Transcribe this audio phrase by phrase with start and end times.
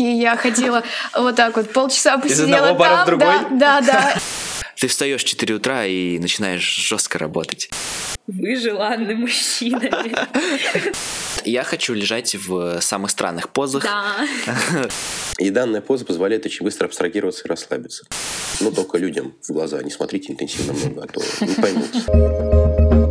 [0.00, 0.82] и я ходила
[1.16, 3.58] вот так вот полчаса посидела Из одного бара там, в другой?
[3.58, 4.14] да, да, да.
[4.78, 7.70] Ты встаешь в 4 утра и начинаешь жестко работать.
[8.26, 10.12] Вы желанны мужчинами.
[11.44, 13.84] Я хочу лежать в самых странных позах.
[13.84, 14.16] Да.
[15.38, 18.04] И данная поза позволяет очень быстро абстрагироваться и расслабиться.
[18.60, 19.82] Но только людям в глаза.
[19.82, 23.01] Не смотрите интенсивно много, а то не поймут.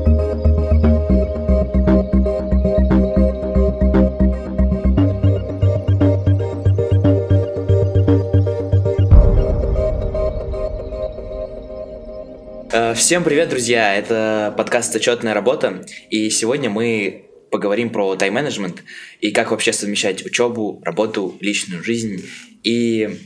[13.02, 13.96] Всем привет, друзья!
[13.96, 18.84] Это подкаст «Отчетная работа», и сегодня мы поговорим про тайм-менеджмент
[19.20, 22.24] и как вообще совмещать учебу, работу, личную жизнь
[22.64, 23.20] и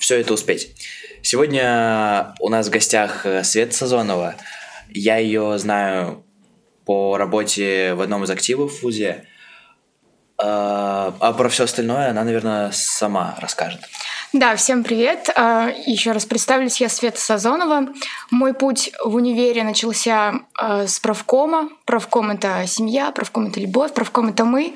[0.00, 0.76] все это успеть.
[1.22, 4.36] Сегодня у нас в гостях э, Света Сазонова.
[4.90, 6.22] Я ее знаю
[6.84, 9.24] по работе в одном из активов в ВУЗе,
[10.38, 13.80] Э, а про все остальное она, наверное, сама расскажет.
[14.34, 15.30] Да, всем привет.
[15.36, 17.90] А, Еще раз представлюсь, я Света Сазонова.
[18.32, 21.68] Мой путь в универе начался а, с правкома.
[21.84, 24.74] Правком— это семья, правком— это любовь, правком— это мы.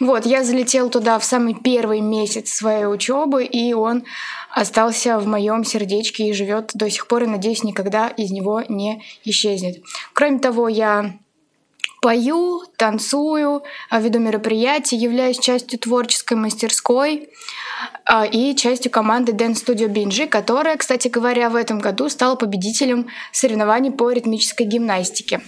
[0.00, 4.02] Вот, я залетела туда в самый первый месяц своей учебы, и он
[4.50, 9.04] остался в моем сердечке и живет до сих пор, и, надеюсь, никогда из него не
[9.24, 9.80] исчезнет.
[10.12, 11.12] Кроме того, я
[12.00, 17.30] пою, танцую, а, веду мероприятия, являюсь частью творческой мастерской
[18.04, 23.08] а, и частью команды Dance Studio BNG, которая, кстати говоря, в этом году стала победителем
[23.32, 25.40] соревнований по ритмической гимнастике.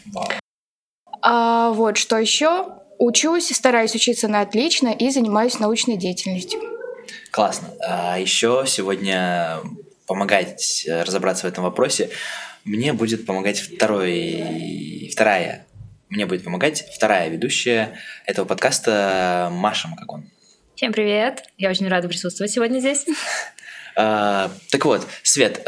[1.23, 2.67] А, вот что еще.
[2.99, 6.61] Учусь, стараюсь учиться на отлично и занимаюсь научной деятельностью.
[7.31, 7.69] Классно.
[7.87, 9.61] А еще сегодня
[10.07, 12.11] помогать э, разобраться в этом вопросе
[12.65, 15.67] мне будет помогать второй, вторая,
[16.11, 20.29] мне будет помогать вторая ведущая этого подкаста Маша Макагон.
[20.75, 21.45] Всем привет.
[21.57, 23.07] Я очень рада присутствовать сегодня здесь.
[23.97, 25.67] А, так вот, Свет,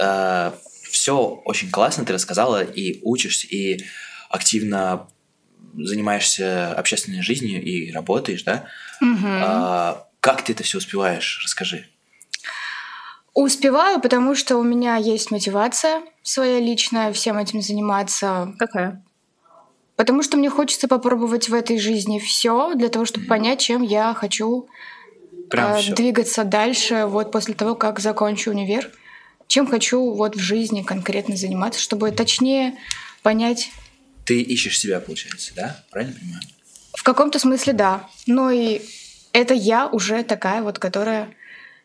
[0.91, 3.85] все очень классно ты рассказала и учишься, и
[4.31, 5.09] активно
[5.75, 8.67] занимаешься общественной жизнью и работаешь, да?
[9.01, 11.41] А, как ты это все успеваешь?
[11.45, 11.87] Расскажи.
[13.35, 18.55] Успеваю, потому что у меня есть мотивация своя личная всем этим заниматься.
[18.59, 19.05] Какая?
[19.97, 24.15] Потому что мне хочется попробовать в этой жизни все для того, чтобы понять, чем я
[24.15, 24.69] хочу
[25.51, 25.95] Прям э, всё.
[25.95, 28.91] двигаться дальше, вот после того, как закончу универ.
[29.49, 32.79] Чем хочу вот в жизни конкретно заниматься, чтобы точнее
[33.23, 33.71] понять.
[34.25, 35.85] Ты ищешь себя, получается, да?
[35.91, 36.43] Правильно понимаю?
[36.95, 38.09] В каком-то смысле да.
[38.27, 38.81] Но и
[39.33, 41.35] это я уже такая вот, которая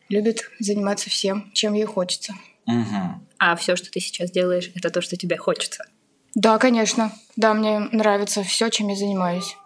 [0.08, 2.34] любит заниматься всем, чем ей хочется.
[2.66, 3.26] Угу.
[3.38, 5.84] А все, что ты сейчас делаешь, это то, что тебе хочется.
[6.34, 7.12] Да, конечно.
[7.36, 9.56] Да, мне нравится все, чем я занимаюсь.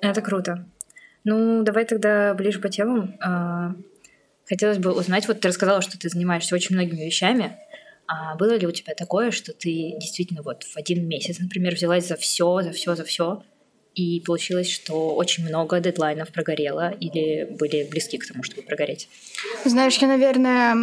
[0.00, 0.66] Это круто.
[1.24, 3.16] Ну, давай тогда ближе по темам.
[3.20, 3.74] А,
[4.50, 7.56] Хотелось бы узнать, вот ты рассказала, что ты занимаешься очень многими вещами.
[8.08, 12.08] А было ли у тебя такое, что ты действительно вот в один месяц, например, взялась
[12.08, 13.44] за все, за все, за все,
[13.94, 19.08] и получилось, что очень много дедлайнов прогорело или были близки к тому, чтобы прогореть?
[19.64, 20.74] Знаешь, я, наверное,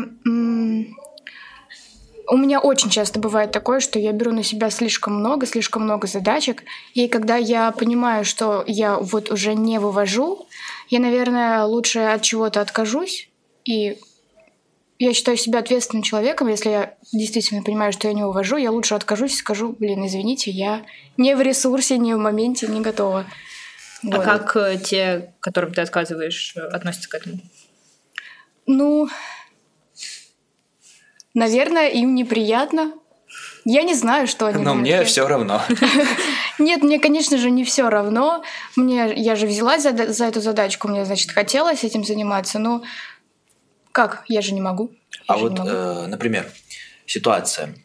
[2.29, 6.07] у меня очень часто бывает такое, что я беру на себя слишком много, слишком много
[6.07, 10.47] задачек, и когда я понимаю, что я вот уже не вывожу,
[10.89, 13.29] я, наверное, лучше от чего-то откажусь,
[13.63, 13.97] и
[14.99, 18.95] я считаю себя ответственным человеком, если я действительно понимаю, что я не увожу, я лучше
[18.95, 20.83] откажусь и скажу, блин, извините, я
[21.17, 23.25] не в ресурсе, не в моменте, не готова.
[24.03, 24.23] А Вот.
[24.23, 27.39] как э, те, которым ты отказываешь, э, относятся к этому?
[28.65, 29.07] Ну,
[31.37, 32.91] наверное, им неприятно.
[33.65, 34.81] Я не знаю, что они Но думают.
[34.81, 35.61] мне все равно.
[36.59, 38.43] Нет, мне, конечно же, не все равно.
[38.75, 42.59] Мне, я же взялась за, за эту задачку, мне, значит, хотелось этим заниматься.
[42.59, 42.83] Ну,
[43.91, 44.23] как?
[44.27, 44.91] Я же не могу.
[45.11, 45.69] Я А вот, могу.
[45.69, 46.49] э, например,
[47.05, 47.75] ситуация.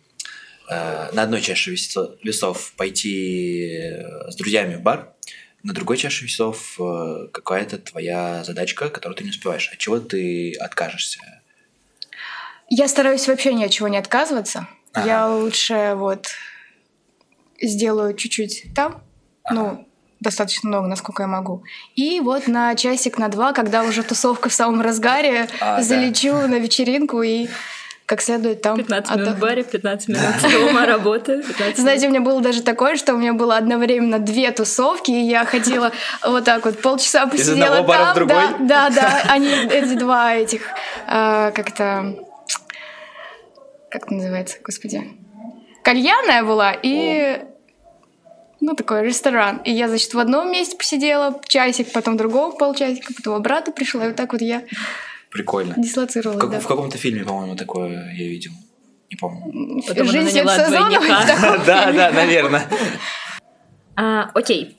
[0.71, 5.13] Э, на одной чаше весо- весов пойти э, с друзьями в бар,
[5.65, 9.69] на другой чаше весов э, какая-то твоя задачка, которую ты не успеваешь.
[9.73, 11.19] От чего ты откажешься?
[12.75, 14.67] Я стараюсь вообще ни от чего не отказываться.
[14.95, 15.07] Ага.
[15.07, 16.27] Я лучше вот
[17.61, 19.03] сделаю чуть-чуть там,
[19.51, 19.87] ну,
[20.21, 21.65] достаточно много, насколько я могу.
[21.97, 25.83] И вот на часик, на два, когда уже тусовка в самом разгаре, А, да.
[25.83, 27.49] залечу на вечеринку и
[28.07, 29.41] как следует там 15 минут в отдохну.
[29.47, 30.23] баре, 15 минут
[30.53, 31.43] дома, работа.
[31.43, 35.25] 15 Знаете, у меня было даже такое, что у меня было одновременно две тусовки, и
[35.29, 35.93] я ходила
[36.25, 38.15] вот так вот полчаса посидела одного бара в там.
[38.15, 38.67] другой?
[38.67, 39.23] Да, да, да.
[39.29, 40.63] Они эти два этих
[41.07, 42.15] а, как-то
[43.93, 45.03] как это называется, господи,
[45.85, 47.45] кальянная была и
[48.61, 49.59] ну, такой ресторан.
[49.65, 54.05] И я, значит, в одном месте посидела часик, потом в другом полчасика, потом обратно пришла,
[54.05, 54.63] и вот так вот я
[55.31, 55.75] Прикольно.
[55.77, 56.61] дислоцировалась, Как- да.
[56.61, 58.53] В каком-то фильме, по-моему, такое я видел.
[59.11, 59.83] Не помню.
[59.87, 61.21] Потом она Жизнь наняла Света Сазоновой двойника.
[61.23, 62.63] в таком Да, да, наверное.
[63.95, 64.75] А, окей.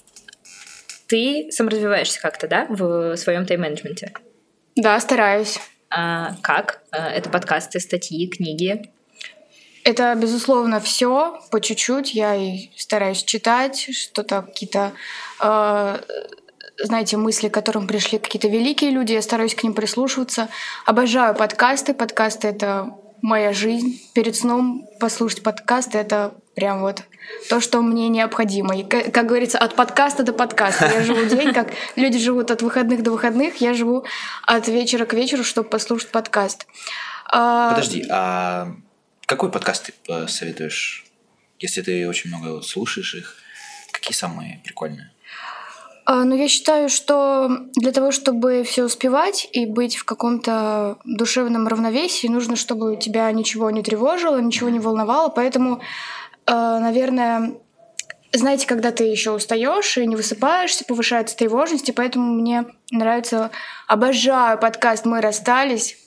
[1.07, 4.11] Ты саморазвиваешься как-то, да, в своем тайм-менеджменте?
[4.75, 5.59] Да, стараюсь.
[5.91, 6.81] А, как?
[6.89, 8.89] А, это подкасты, статьи, книги.
[9.83, 12.13] Это, безусловно, все по чуть-чуть.
[12.13, 14.93] Я и стараюсь читать что-то, какие-то,
[15.41, 15.99] э,
[16.77, 19.13] знаете, мысли, к которым пришли какие-то великие люди.
[19.13, 20.47] Я стараюсь к ним прислушиваться.
[20.85, 21.93] Обожаю подкасты.
[21.93, 24.01] Подкасты— это моя жизнь.
[24.13, 27.03] Перед сном послушать подкасты— это прям вот
[27.49, 28.77] то, что мне необходимо.
[28.77, 30.85] И, как, как говорится, от подкаста до подкаста.
[30.85, 34.05] Я живу день, как люди живут от выходных до выходных, я живу
[34.45, 36.67] от вечера к вечеру, чтобы послушать подкаст.
[37.25, 38.75] А, Подожди, а
[39.25, 41.05] какой подкаст ты посоветуешь,
[41.59, 43.37] если ты очень много вот слушаешь их?
[43.91, 45.11] Какие самые прикольные?
[46.05, 51.67] А, Ну, я считаю, что для того, чтобы все успевать и быть в каком-то душевном
[51.67, 55.29] равновесии, нужно, чтобы тебя ничего не тревожило, ничего не волновало.
[55.29, 55.81] Поэтому,
[56.45, 57.53] э, наверное,
[58.33, 63.51] знаете, когда ты еще устаешь и не высыпаешься, повышается тревожность, и поэтому мне нравится,
[63.87, 65.97] обожаю подкаст «Мы расстались»,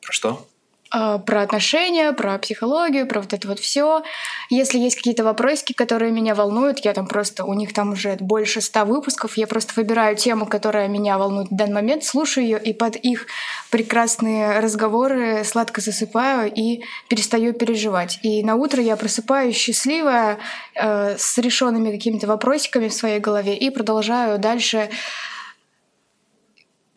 [0.00, 0.48] Про что?
[0.94, 4.02] Э, про отношения, про психологию, про вот это вот все.
[4.50, 8.60] Если есть какие-то вопросики, которые меня волнуют, я там просто, у них там уже больше
[8.60, 12.72] ста выпусков, я просто выбираю тему, которая меня волнует в данный момент, слушаю ее, и
[12.72, 13.26] под их
[13.70, 18.18] прекрасные разговоры сладко засыпаю и перестаю переживать.
[18.22, 20.38] И на утро я просыпаюсь счастливая,
[20.74, 24.90] э, с решенными какими-то вопросиками в своей голове и продолжаю дальше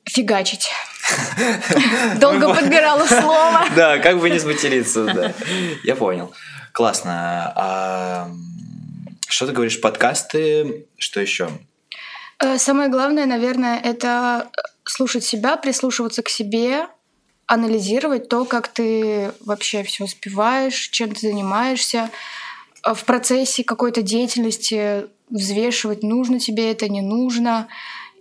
[0.06, 0.70] фигачить.
[2.20, 3.66] Долго подбирала слово.
[3.76, 5.34] Да, как бы не сматериться, да.
[5.84, 6.34] Я понял.
[6.72, 7.54] Классно.
[7.56, 8.32] А,
[9.28, 10.86] что ты говоришь, подкасты?
[10.98, 11.50] Что еще?
[12.40, 14.50] Э, Самое главное, наверное, это
[14.84, 16.88] слушать себя, прислушиваться к себе,
[17.46, 22.10] анализировать то, как ты вообще все успеваешь, чем ты занимаешься.
[22.86, 27.68] Э, В процессе какой-то деятельности взвешивать, нужно тебе это, не нужно.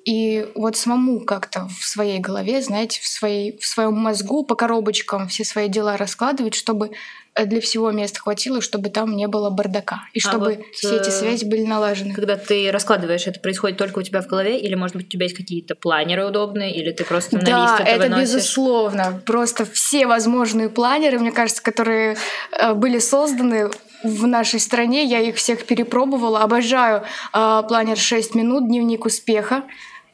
[0.07, 5.27] И вот самому как-то в своей голове, знаете, в, своей, в своем мозгу по коробочкам
[5.27, 6.93] все свои дела раскладывать, чтобы
[7.35, 10.03] э, для всего места хватило, чтобы там не было бардака.
[10.13, 12.15] И А чтобы вот, все эти э, связи были налажены.
[12.15, 15.25] Когда ты раскладываешь, это происходит только у тебя в голове, или, может быть, у тебя
[15.25, 18.35] есть какие-то планеры удобные, или ты просто на Да, лист это, это выносишь?
[18.35, 19.23] безусловно.
[19.27, 22.17] Просто все возможные планеры, мне кажется, которые
[22.53, 23.71] э, были созданы
[24.05, 26.43] в нашей стране, я их всех перепробовала.
[26.43, 27.03] Обожаю
[27.33, 29.65] э, планер 6 минут, дневник успеха.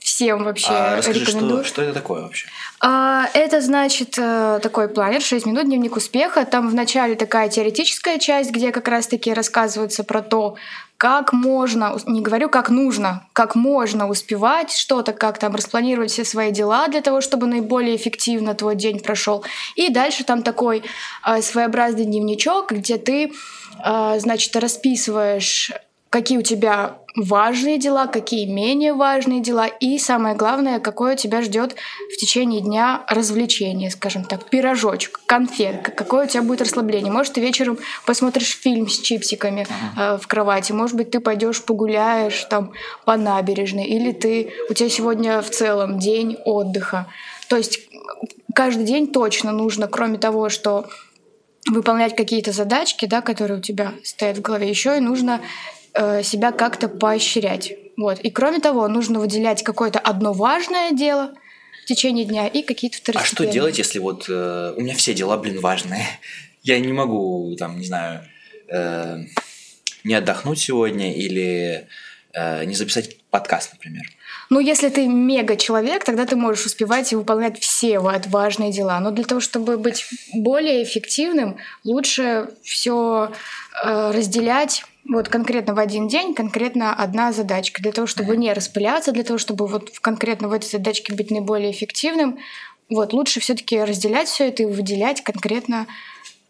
[0.03, 1.65] Всем вообще А, расскажи, рекомендую.
[1.65, 2.49] что, что это такое вообще?
[2.81, 6.45] А, Это значит э, такой планер 6 минут дневник успеха.
[6.45, 10.57] Там в начале такая теоретическая часть, где как раз-таки рассказывается про то,
[10.97, 16.53] как можно, не говорю как нужно, как можно успевать что-то, как там распланировать все свои
[16.53, 19.45] дела для того, чтобы наиболее эффективно твой день прошел.
[19.75, 20.85] И дальше там такой
[21.27, 23.33] э, своеобразный дневничок, где ты,
[23.85, 25.73] э, значит, расписываешь
[26.13, 31.75] какие у тебя важные дела, какие менее важные дела, и самое главное, какое тебя ждет
[32.13, 37.11] в течение дня развлечение, скажем так, пирожочек, конфетка, какое у тебя будет расслабление.
[37.11, 39.67] Может, ты вечером посмотришь фильм с чипсиками
[39.97, 42.73] э, в кровати, может быть, ты пойдешь погуляешь там
[43.07, 47.07] по набережной, или ты у тебя сегодня в целом день отдыха.
[47.49, 47.81] То есть
[48.55, 50.85] каждый день точно нужно, кроме того, что
[51.71, 55.41] выполнять какие-то задачки, да, которые у тебя стоят в голове, еще и нужно
[55.95, 57.73] э, себя как-то поощрять.
[57.97, 58.21] Вот.
[58.21, 61.35] И кроме того, нужно выделять какое-то одно важное дело
[61.83, 63.53] в течение дня и какие-то А что второстепенные.
[63.53, 66.07] делать, если вот э, у меня все дела, блин, важные?
[66.63, 68.23] Я не могу, там, не знаю,
[68.69, 69.19] э,
[70.05, 71.89] не отдохнуть сегодня или
[72.33, 74.05] э, не записать подкаст, например.
[74.49, 79.01] Ну, если ты мега человек, тогда ты можешь успевать и выполнять все вот важные дела.
[79.01, 83.33] Но для того, чтобы быть более эффективным, лучше все
[83.83, 87.83] разделять вот конкретно в один день, конкретно одна задачка.
[87.83, 91.31] Для того, чтобы не распыляться, для того, чтобы вот в- конкретно в этой задачке быть
[91.31, 92.39] наиболее эффективным,
[92.89, 95.87] вот лучше все-таки разделять все это и выделять конкретно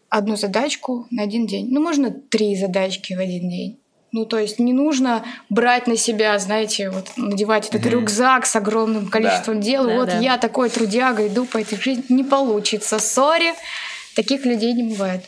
[0.09, 1.67] одну задачку на один день.
[1.71, 3.79] Ну, можно три задачки в один день.
[4.11, 7.89] Ну, то есть не нужно брать на себя, знаете, вот надевать этот Мгм.
[7.91, 9.87] рюкзак с огромным количеством дел.
[9.87, 10.19] Да, вот да.
[10.19, 12.03] я такой трудяга, иду по этой жизни.
[12.09, 12.99] Не получится.
[12.99, 13.53] Сори,
[14.15, 15.23] таких людей не бывает.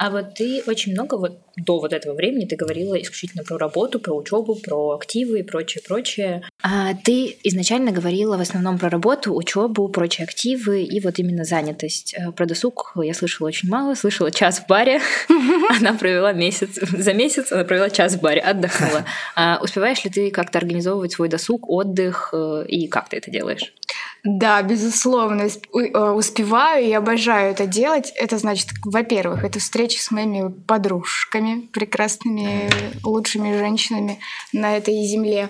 [0.00, 4.00] А вот ты очень много вот до вот этого времени ты говорила исключительно про работу,
[4.00, 6.42] про учебу, про активы и прочее, прочее.
[6.62, 12.14] А ты изначально говорила в основном про работу, учебу, прочие активы и вот именно занятость.
[12.16, 15.02] Э, про досуг я слышала очень мало, слышала час в баре.
[15.78, 19.04] Она провела месяц, за месяц она провела час в баре, отдохнула.
[19.36, 23.74] А успеваешь ли ты как-то организовывать свой досуг, отдых э, и как ты это делаешь?
[24.22, 28.12] Да, безусловно, э, успеваю и обожаю это делать.
[28.16, 32.70] Это значит, во-первых, это встречи с моими подружками, прекрасными,
[33.02, 34.18] лучшими женщинами
[34.52, 35.48] на этой земле,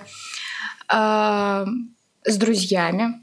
[0.87, 1.65] а,
[2.23, 3.21] с друзьями,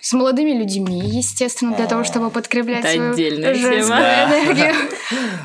[0.00, 4.24] с молодыми людьми, естественно, для того, чтобы подкреплять это свою женскую тема.
[4.26, 4.74] энергию.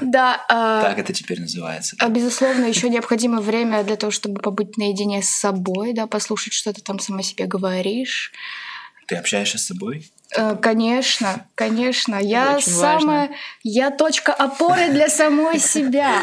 [0.01, 0.43] Да.
[0.50, 1.96] Так это теперь называется.
[2.00, 6.74] А, безусловно, еще необходимо время для того, чтобы побыть наедине с собой, да, послушать, что
[6.74, 8.34] ты там сама себе говоришь.
[9.10, 10.10] Ты общаешься с собой?
[10.36, 12.16] Э, конечно, конечно.
[12.22, 13.36] Я Очень самая, важно.
[13.63, 16.22] я точка опоры для самой себя.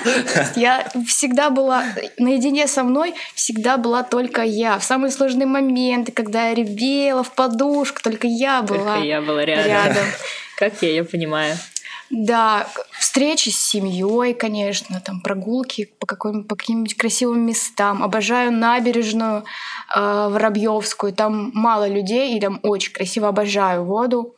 [0.55, 1.85] Я всегда была
[2.17, 4.79] наедине со мной, всегда была только я.
[4.79, 8.95] В самые сложные моменты, когда я ревела в подушку, только я была.
[8.95, 9.67] Только я была рядом.
[9.67, 10.07] рядом.
[10.57, 11.57] Как я ее понимаю.
[12.11, 18.03] Да, встречи с семьей, конечно, там прогулки по, какой, по каким-нибудь красивым местам.
[18.03, 19.45] Обожаю набережную
[19.95, 21.13] э, Воробьевскую.
[21.13, 23.29] Там мало людей, и там очень красиво.
[23.29, 24.37] Обожаю воду.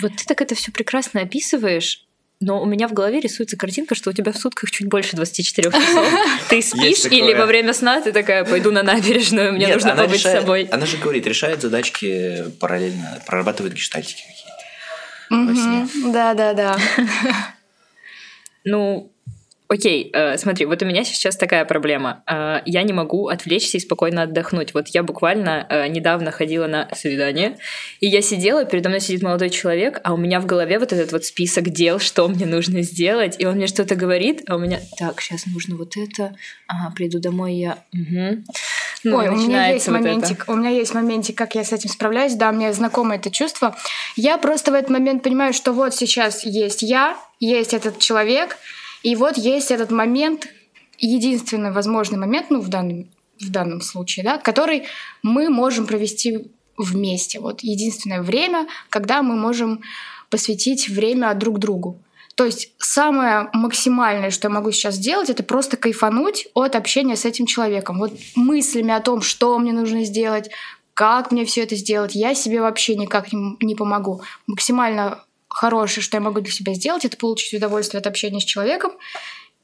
[0.00, 2.04] Вот ты так это все прекрасно описываешь,
[2.40, 5.70] но у меня в голове рисуется картинка, что у тебя в сутках чуть больше 24
[5.72, 6.06] часов.
[6.48, 10.20] Ты спишь или во время сна ты такая, пойду на набережную, мне Нет, нужно побыть
[10.20, 10.68] с собой.
[10.70, 14.43] Она же говорит, решает задачки параллельно, прорабатывает гештальтики какие-то.
[15.34, 15.80] Во сне.
[15.84, 16.12] Мгм.
[16.12, 16.76] Да, да, да.
[18.64, 19.12] Ну,
[19.68, 22.22] окей, э, смотри, вот у меня сейчас такая проблема.
[22.26, 24.74] Э, я не могу отвлечься и спокойно отдохнуть.
[24.74, 27.58] Вот я буквально э, недавно ходила на свидание,
[28.00, 31.12] и я сидела, передо мной сидит молодой человек, а у меня в голове вот этот
[31.12, 34.80] вот список дел, что мне нужно сделать, и он мне что-то говорит, а у меня,
[34.98, 37.78] так, сейчас нужно вот это, ага, приду домой, я...
[37.92, 38.44] мгм».
[39.04, 40.04] Ну, Ой, у меня есть вот это.
[40.04, 42.34] моментик, у меня есть моментик, как я с этим справляюсь.
[42.34, 43.76] Да, мне знакомо это чувство.
[44.16, 48.56] Я просто в этот момент понимаю, что вот сейчас есть я, есть этот человек,
[49.04, 50.48] и вот есть этот момент,
[50.98, 53.06] единственный возможный момент, ну, в данном,
[53.38, 54.84] в данном случае, да, который
[55.22, 57.38] мы можем провести вместе.
[57.38, 59.82] Вот единственное время, когда мы можем
[60.30, 62.00] посвятить время друг другу.
[62.34, 67.26] То есть самое максимальное, что я могу сейчас сделать, это просто кайфануть от общения с
[67.26, 67.98] этим человеком.
[67.98, 70.50] Вот мыслями о том, что мне нужно сделать,
[70.94, 74.22] как мне все это сделать, я себе вообще никак не, не помогу.
[74.46, 75.23] Максимально
[75.54, 78.92] хорошее, что я могу для себя сделать, это получить удовольствие от общения с человеком.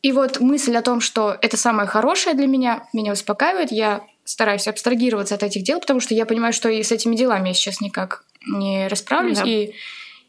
[0.03, 3.71] И вот мысль о том, что это самое хорошее для меня, меня успокаивает.
[3.73, 7.49] Я стараюсь абстрагироваться от этих дел, потому что я понимаю, что и с этими делами
[7.49, 9.45] я сейчас никак не расправлюсь, Да.
[9.47, 9.73] и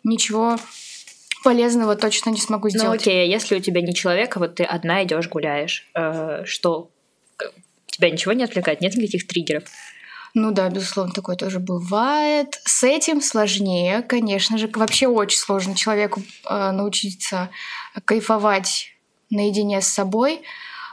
[0.03, 0.57] ничего
[1.43, 3.01] полезного точно не смогу Ну сделать.
[3.01, 6.89] окей, а если у тебя не человек, а вот ты одна идешь гуляешь, э, что
[7.87, 9.63] тебя ничего не отвлекает, нет никаких триггеров?
[10.33, 12.59] Ну да, безусловно, такое тоже бывает.
[12.63, 14.69] С этим сложнее, конечно же.
[14.73, 17.49] Вообще очень сложно человеку э, научиться
[18.05, 18.93] кайфовать
[19.29, 20.41] наедине с собой.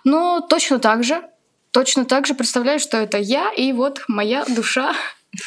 [0.04, 1.22] Но точно так же,
[1.70, 4.94] точно так же представляю, что это я и вот моя душа.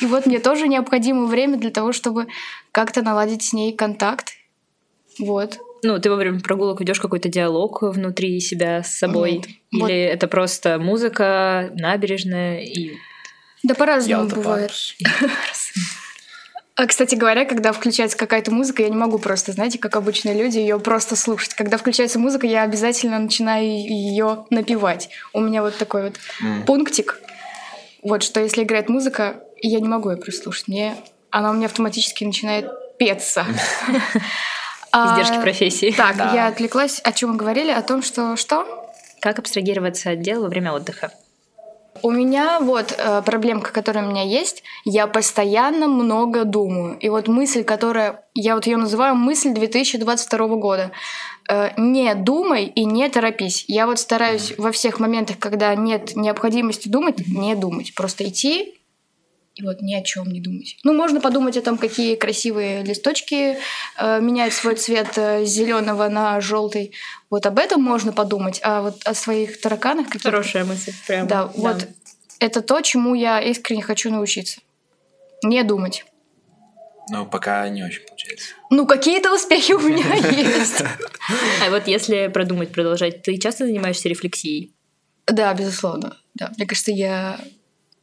[0.01, 2.27] И вот мне тоже необходимо время для того, чтобы
[2.71, 4.29] как-то наладить с ней контакт.
[5.19, 5.57] Вот.
[5.83, 9.33] Ну, ты во время прогулок ведешь какой-то диалог внутри себя с собой?
[9.33, 9.47] Нет.
[9.71, 9.89] Или Вот.
[9.89, 12.91] это просто музыка, набережная и...
[13.63, 14.71] Да по-разному Ялта бывает.
[16.75, 20.57] А, кстати говоря, когда включается какая-то музыка, я не могу просто, знаете, как обычные люди,
[20.57, 21.53] ее просто слушать.
[21.53, 25.09] Когда включается музыка, я обязательно начинаю ее напевать.
[25.33, 26.63] У меня вот такой вот М.
[26.63, 27.19] пунктик.
[28.01, 30.67] Вот что если играет музыка, я не могу ее прослушать.
[30.67, 30.95] Мне
[31.29, 33.45] она у меня автоматически начинает петься.
[34.93, 35.91] А, Издержки профессии.
[35.95, 36.99] Так, я отвлеклась.
[37.05, 37.71] О чем мы говорили?
[37.71, 38.91] О том, что что?
[39.21, 41.13] Как абстрагироваться от дел во время отдыха?
[42.03, 46.97] У меня вот э, проблемка, которая у меня есть, я постоянно много думаю.
[46.99, 50.91] И вот мысль, которая, я вот ее называю мысль 2022 года.
[51.49, 53.65] Э, не думай и не торопись.
[53.67, 57.93] Я вот стараюсь во всех моментах, когда нет необходимости думать, не думать.
[57.93, 58.80] Просто идти
[59.55, 60.77] и вот ни о чем не думать.
[60.83, 63.57] Ну, можно подумать о том, какие красивые листочки
[63.97, 66.93] э, меняют свой цвет с зеленого на желтый.
[67.29, 70.93] Вот об этом можно подумать, а вот о своих тараканах каких-то Хорошая мысль.
[71.05, 71.87] Прям, да, вот
[72.39, 74.61] это то, чему я искренне хочу научиться.
[75.43, 76.05] Не думать.
[77.09, 78.53] Ну, пока не очень получается.
[78.69, 80.81] Ну, какие-то успехи у меня есть.
[81.65, 84.73] А вот если продумать, продолжать, ты часто занимаешься рефлексией?
[85.27, 86.17] Да, безусловно.
[86.35, 87.39] Да, мне кажется, я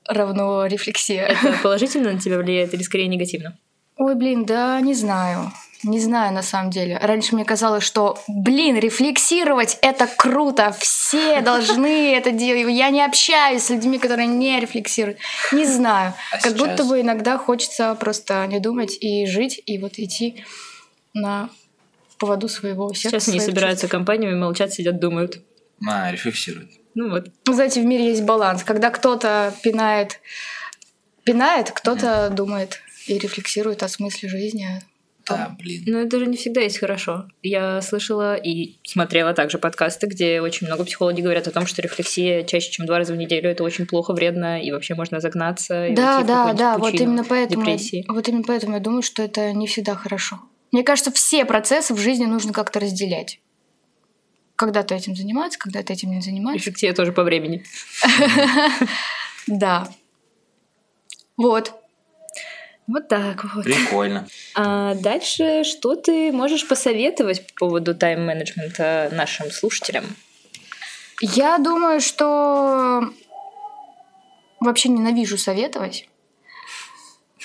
[0.08, 1.26] равно рефлексия.
[1.26, 3.56] Это положительно на тебя влияет или скорее негативно?
[3.96, 5.52] Ой, блин, да, не знаю.
[5.84, 6.98] Не знаю, на самом деле.
[6.98, 10.74] Раньше мне казалось, что, блин, рефлексировать— это круто.
[10.80, 12.74] Все должны это делать.
[12.74, 15.18] Я не общаюсь с людьми, которые не рефлексируют.
[15.52, 16.14] Не знаю.
[16.32, 16.58] А как сейчас?
[16.58, 20.44] будто бы иногда хочется просто не думать и жить, и вот идти
[21.14, 21.48] на
[22.18, 23.20] поводу своего сердца.
[23.20, 25.40] Сейчас они собираются компаниями, молчат, сидят, думают.
[25.86, 26.70] А, рефлексирует.
[26.98, 27.28] Ну вот.
[27.48, 28.64] Знаете, в мире есть баланс.
[28.64, 30.18] Когда кто-то пинает,
[31.22, 34.82] пинает, кто-то думает и рефлексирует о смысле жизни.
[35.24, 35.84] Да, блин.
[35.86, 37.28] Но это же не всегда есть хорошо.
[37.40, 42.42] Я слышала и смотрела также подкасты, где очень много психологи говорят о том, что рефлексия
[42.42, 45.86] чаще, чем два раза в неделю, это очень плохо, вредно, и вообще можно загнаться.
[45.86, 48.04] и Да, уйти в да, да, вот именно поэтому, депрессии.
[48.08, 50.40] вот именно поэтому я думаю, что это не всегда хорошо.
[50.72, 53.38] Мне кажется, все процессы в жизни нужно как-то разделять.
[54.58, 56.66] Когда ты этим занимаешься, когда ты этим не занимаешься.
[56.66, 57.64] Рефлексия тоже по времени.
[59.46, 59.88] Да.
[61.38, 61.72] Вот.
[62.86, 63.64] Вот так вот.
[63.64, 64.28] Прикольно.
[64.54, 70.04] А дальше что ты можешь посоветовать по поводу тайм-менеджмента нашим слушателям?
[71.22, 73.08] Я думаю, что
[74.60, 76.10] вообще ненавижу советовать.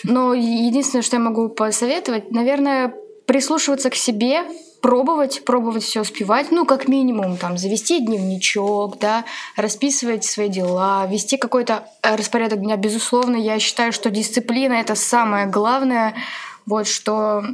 [0.03, 2.93] Но единственное, что я могу посоветовать, наверное,
[3.25, 4.43] прислушиваться к себе,
[4.83, 9.23] пробовать, пробовать все успевать, ну, как минимум, там, завести дневничок, да,
[9.55, 12.75] расписывать свои дела, вести какой-то э, распорядок дня.
[12.75, 16.15] Безусловно, я считаю, что дисциплина— это самое главное,
[16.65, 17.45] вот что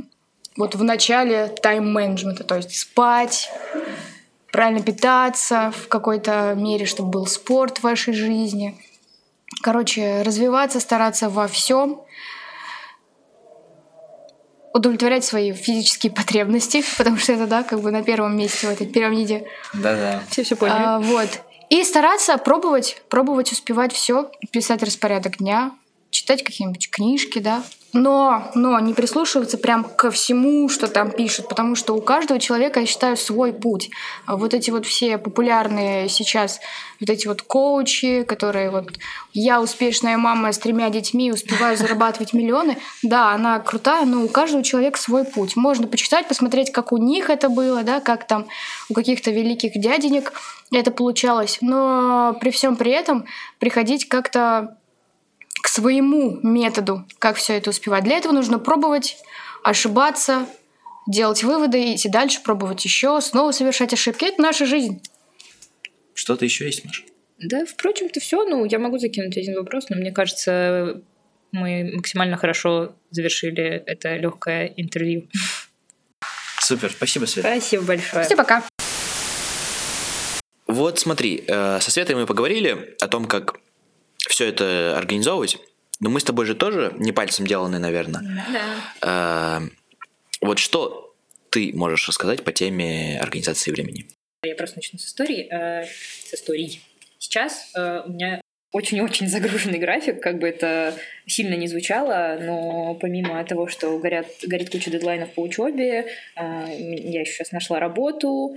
[0.57, 3.51] вот в начале тайм-менеджмента, то есть спать,
[4.51, 8.75] правильно питаться в какой-то мере, чтобы был спорт в вашей жизни.
[9.62, 12.01] Короче, развиваться, стараться во всем,
[14.73, 18.88] удовлетворять свои физические потребности, потому что это, да, как бы на первом месте в этой
[18.88, 19.45] пирамиде.
[19.73, 20.21] Да-да.
[20.29, 20.77] Все все поняли.
[20.77, 21.41] А, вот.
[21.69, 25.71] И стараться пробовать, пробовать успевать все, писать распорядок дня,
[26.19, 27.63] читать какие-нибудь книжки, да.
[27.93, 32.81] Но, но не прислушиваться прям ко всему, что там пишут, потому что у каждого человека,
[32.81, 33.89] я считаю, свой путь.
[34.27, 36.59] А Вот эти вот все популярные сейчас,
[36.99, 38.99] вот эти вот коучи, которые вот
[39.33, 44.61] я успешная мама с тремя детьми, успеваю зарабатывать миллионы, да, она крутая, но у каждого
[44.61, 45.55] человека свой путь.
[45.55, 48.47] Можно почитать, посмотреть, как у них это было, да, как там
[48.89, 50.33] у каких-то великих дяденек
[50.71, 51.57] это получалось.
[51.61, 53.25] Но при всем при этом
[53.57, 54.75] приходить как-то
[55.62, 58.04] к своему методу, как все это успевать.
[58.04, 59.18] Для этого нужно пробовать,
[59.63, 60.48] ошибаться,
[61.08, 64.25] делать выводы, идти дальше, пробовать еще, снова совершать ошибки.
[64.25, 65.02] Это наша жизнь.
[66.13, 67.04] Что-то еще есть, Маша?
[67.39, 68.43] Да, впрочем-то все.
[68.43, 71.02] Ну, я могу закинуть один вопрос, но мне кажется,
[71.52, 75.30] мы максимально хорошо завершили это легкое интервью.
[76.60, 77.45] Супер, спасибо, Свет.
[77.45, 78.26] Спасибо большое.
[78.26, 78.63] Все, пока.
[80.67, 83.60] Вот смотри, э, со Светой мы поговорили о том, как
[84.30, 85.58] все это организовывать.
[86.00, 88.46] Но мы с тобой же тоже не пальцем деланы, наверное.
[89.02, 89.60] Да.
[89.62, 89.68] Э,
[90.42, 91.13] Вот что
[91.50, 94.06] ты можешь рассказать по теме организации времени?
[94.44, 95.48] Я просто начну с истории.
[95.52, 96.82] э, с историй.
[97.18, 98.39] Сейчас э, у меня
[98.72, 104.70] очень-очень загруженный график, как бы это сильно не звучало, но помимо того, что горят, горит
[104.70, 108.56] куча дедлайнов по учебе, я еще сейчас нашла работу,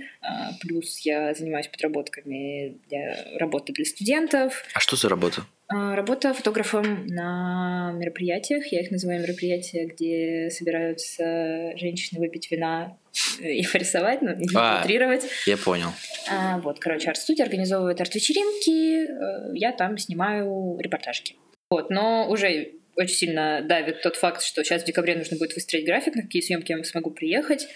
[0.61, 5.45] плюс я занимаюсь подработками для работы для студентов, А что за работа?
[5.73, 8.67] А, Работа фотографом на мероприятиях.
[8.67, 12.97] Я их называю мероприятия, где собираются женщины выпить вина
[13.39, 14.81] и порисовать, ну, и А.
[14.81, 15.25] утрировать.
[15.47, 15.89] Я понял.
[16.29, 21.35] А, вот, короче, арт-студия организовывает арт-вечеринки, э, я там снимаю репортажки.
[21.69, 25.85] Вот, но уже очень сильно давит тот факт, что сейчас в декабре нужно будет выстроить
[25.85, 27.67] график, на какие съемки я смогу приехать.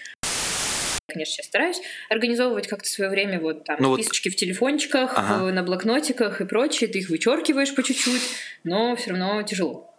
[1.08, 5.48] Конечно, сейчас стараюсь организовывать как-то свое время, вот там Ну вот- списочки в телефончиках, Ага.
[5.48, 8.20] э, на блокнотиках и прочее, ты их вычеркиваешь по чуть-чуть,
[8.64, 9.90] но все равно тяжело.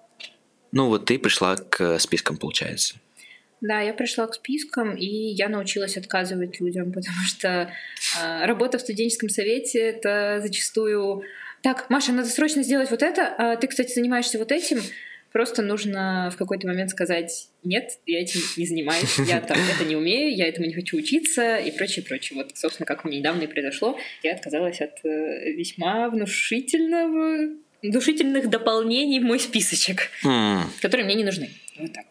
[0.71, 2.95] Ну вот ты пришла к спискам, получается.
[3.59, 7.73] Да, я пришла к спискам, и я научилась отказывать людям, потому что
[8.21, 11.23] э, работа в студенческом совете это зачастую
[11.63, 14.79] так, Маша, надо срочно сделать вот это, а ты, кстати, занимаешься вот этим.
[15.31, 19.95] Просто нужно в какой-то момент сказать, нет, я этим не занимаюсь, я там это не
[19.95, 22.41] умею, я этому не хочу учиться и прочее, прочее.
[22.41, 29.19] Вот, собственно, как меня недавно и произошло, я отказалась от э, весьма внушительного, внушительных дополнений
[29.19, 31.51] в мой списочек, М, которые мне не нужны.
[31.77, 32.05] Вот так.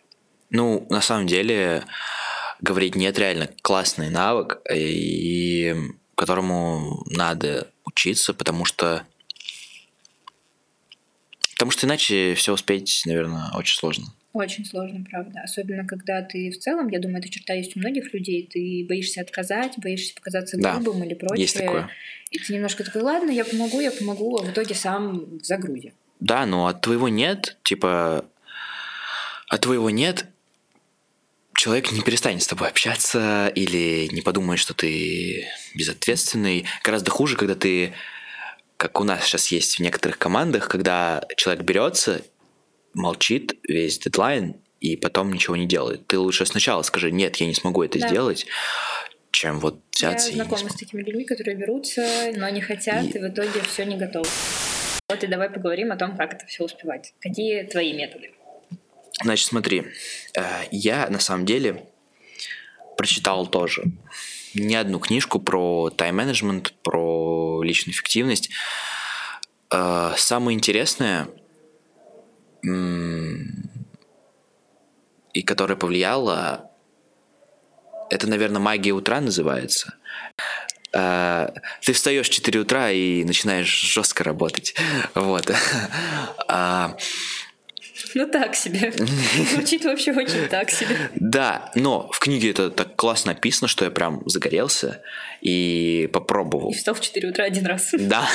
[0.51, 1.83] Ну, на самом деле,
[2.61, 5.75] говорить нет реально классный навык, и
[6.15, 9.05] которому надо учиться, потому что
[11.59, 14.07] потому что иначе все успеть, наверное, очень сложно.
[14.33, 15.41] Очень сложно, правда.
[15.43, 19.21] Особенно, когда ты в целом, я думаю, эта черта есть у многих людей, ты боишься
[19.21, 21.43] отказать, боишься показаться Да, грубым или прочее.
[21.43, 21.91] Есть такое.
[22.31, 25.93] И ты немножко такой, ладно, я помогу, я помогу, а в итоге сам в загрузе.
[26.21, 28.25] Да, но от твоего нет, типа,
[29.49, 30.27] от твоего нет,
[31.59, 36.67] человек не перестанет с тобой общаться или не подумает, что ты безответственный.
[36.85, 37.95] Гораздо хуже, когда ты,
[38.79, 42.23] как у нас сейчас есть в некоторых командах, когда человек берется,
[42.95, 46.07] молчит весь дедлайн и потом ничего не делает.
[46.07, 48.07] Ты лучше сначала скажи, нет, я не смогу это Да.
[48.07, 48.47] сделать,
[49.33, 53.09] чем вот взяться Я и знакома с такими людьми, которые берутся, но не хотят, И-
[53.11, 54.29] и, в итоге все не готовы.
[55.09, 57.15] Вот и давай поговорим о том, как это все успевать.
[57.21, 58.31] Какие твои методы?
[59.25, 59.87] Значит, смотри,
[60.37, 61.85] э, я на самом деле
[62.97, 63.83] прочитал тоже
[64.55, 68.51] не одну книжку про тайм-менеджмент, про личную эффективность.
[69.73, 71.29] Э, Самое интересное,
[75.33, 76.71] и которое повлияло,
[78.11, 79.95] это, наверное, магия утра называется.
[80.93, 81.51] Э,
[81.83, 84.75] Ты встаешь в 4 утра и начинаешь жестко работать.
[85.15, 85.51] Вот.
[88.15, 88.93] Ну так себе.
[89.53, 91.11] Звучит вообще очень так себе.
[91.15, 95.03] Да, но в книге это так классно описано, что я прям загорелся
[95.41, 96.71] и попробовал.
[96.71, 97.93] И встал в 4 утра один раз.
[97.99, 98.29] Да.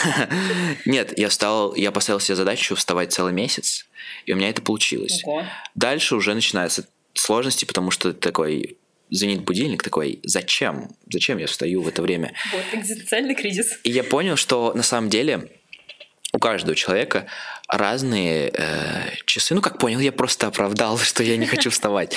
[0.86, 3.88] Нет, я встал, я поставил себе задачу вставать целый месяц,
[4.26, 5.22] и у меня это получилось.
[5.24, 5.46] Ого.
[5.74, 8.78] Дальше уже начинаются сложности, потому что такой
[9.10, 10.90] звенит будильник, такой, зачем?
[11.12, 12.34] Зачем я встаю в это время?
[12.52, 13.80] Вот, экзистенциальный кризис.
[13.84, 15.50] И я понял, что на самом деле
[16.44, 17.26] каждого человека
[17.70, 19.56] разные э, часы.
[19.56, 22.16] Ну, как понял, я просто оправдал, что я не хочу вставать.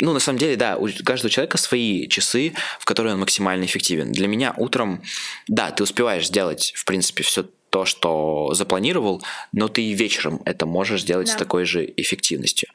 [0.00, 4.12] Ну, на самом деле, да, у каждого человека свои часы, в которые он максимально эффективен.
[4.12, 5.02] Для меня утром,
[5.48, 10.64] да, ты успеваешь сделать, в принципе, все то, что запланировал, но ты и вечером это
[10.66, 11.38] можешь сделать с Да.
[11.38, 12.68] такой же эффективностью.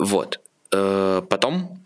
[0.00, 0.40] Вот.
[0.72, 1.82] Э, Потом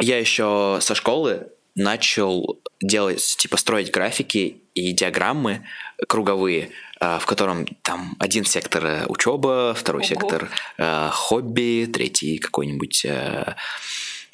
[0.00, 5.66] я еще со школы начал делать, типа, строить графики и диаграммы
[6.08, 10.08] круговые, а, в котором там один сектор э, учеба, второй Ого.
[10.08, 13.54] сектор э, хобби, третий какой-нибудь э,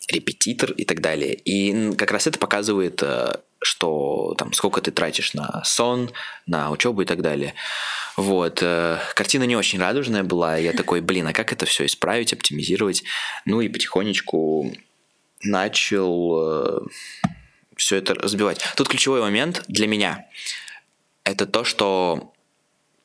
[0.09, 1.35] репетитор и так далее.
[1.35, 6.11] И как раз это показывает, э, что там сколько ты тратишь на сон,
[6.47, 7.55] на учебу и так далее.
[8.17, 8.61] Вот.
[8.63, 10.57] э, Картина не очень радужная была.
[10.57, 13.03] Я такой, блин, а как это все исправить, оптимизировать?
[13.45, 14.73] Ну и потихонечку
[15.43, 16.89] начал
[17.77, 18.61] все это разбивать.
[18.77, 20.27] Тут ключевой момент для меня
[21.27, 22.33] это то, что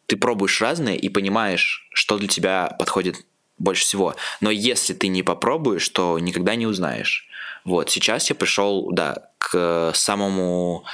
[0.06, 3.26] ты пробуешь разные и понимаешь, что для тебя подходит
[3.58, 4.16] больше всего.
[4.42, 7.28] Но если ты не попробуешь, то никогда не узнаешь.
[7.66, 10.86] Вот, сейчас я пришел, да, к самому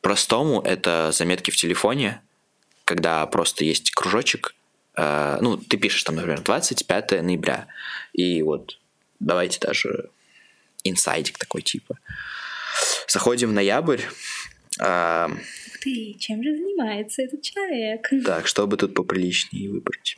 [0.00, 2.22] простому, это заметки в телефоне,
[2.84, 4.54] когда просто есть кружочек,
[4.96, 7.66] э, ну, ты пишешь там, например, 25 ноября,
[8.12, 8.78] и вот
[9.20, 10.10] давайте даже
[10.84, 11.98] инсайдик такой типа.
[13.08, 14.02] Заходим в ноябрь,
[14.80, 15.30] а,
[15.80, 18.08] Ты, чем же занимается этот человек?
[18.24, 20.16] так, чтобы тут поприличнее выбрать.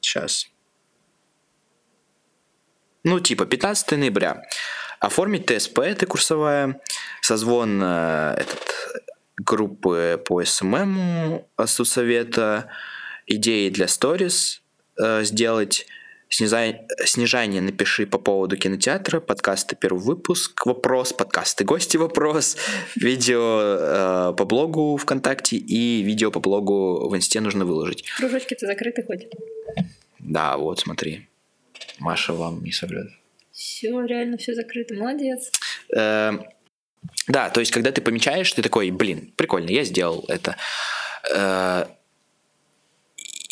[0.00, 0.48] сейчас.
[3.04, 4.42] Ну, типа, 15 ноября.
[4.98, 6.80] Оформить ТСП, это курсовая,
[7.22, 8.90] созвон э, этот,
[9.44, 12.70] группы по SMM Совета,
[13.26, 14.62] идеи для сторис
[14.98, 15.86] э, сделать,
[16.30, 22.56] снижай- снижание напиши по поводу кинотеатра, подкасты первый выпуск, вопрос, подкасты гости вопрос,
[22.96, 28.04] видео э, по блогу ВКонтакте и видео по блогу в Инсте нужно выложить.
[28.16, 29.26] Кружочки-то закрыты хоть?
[30.18, 31.28] Да, вот смотри,
[31.98, 33.08] Маша вам не соврет.
[33.52, 34.94] Все, реально все закрыто.
[34.94, 35.50] Молодец.
[35.94, 36.32] Э,
[37.28, 40.56] Да, то есть, когда ты помечаешь, ты такой, блин, прикольно, я сделал это.
[41.34, 41.86] Э,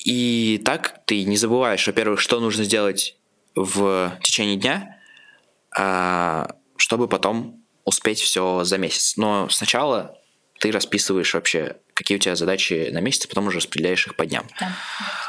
[0.05, 3.17] И так ты не забываешь, во-первых, что нужно сделать
[3.55, 4.99] в течение дня,
[5.77, 9.17] а, чтобы потом успеть все за месяц.
[9.17, 10.17] Но сначала
[10.61, 14.27] ты расписываешь вообще, какие у тебя задачи на месяц, а потом уже распределяешь их по
[14.27, 14.47] дням.
[14.61, 14.73] Да,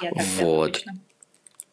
[0.01, 0.86] вот Вот.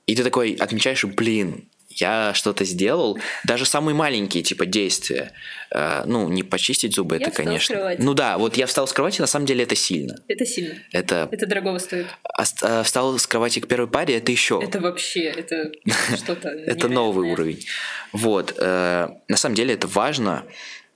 [0.06, 1.68] И ты такой отмечаешь, блин,
[2.00, 5.32] я что-то сделал, даже самые маленькие типа действия,
[5.70, 7.96] э, ну не почистить зубы, Я это конечно.
[7.98, 10.16] Ну да, вот я встал с кровати, на самом деле это сильно.
[10.28, 10.74] Это сильно.
[10.92, 12.06] Это Это дорого стоит.
[12.22, 14.61] а а встал с кровати к первой паре, это еще.
[14.62, 15.70] Это вообще, это
[16.16, 17.64] что-то Это новый уровень.
[18.12, 18.54] Вот.
[18.56, 20.44] э, на самом деле это важно.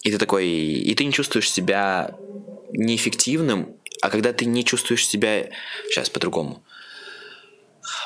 [0.02, 2.14] И ты такой, и ты не чувствуешь себя
[2.72, 5.50] неэффективным, а когда ты не чувствуешь себя...
[5.88, 6.62] Сейчас по-другому.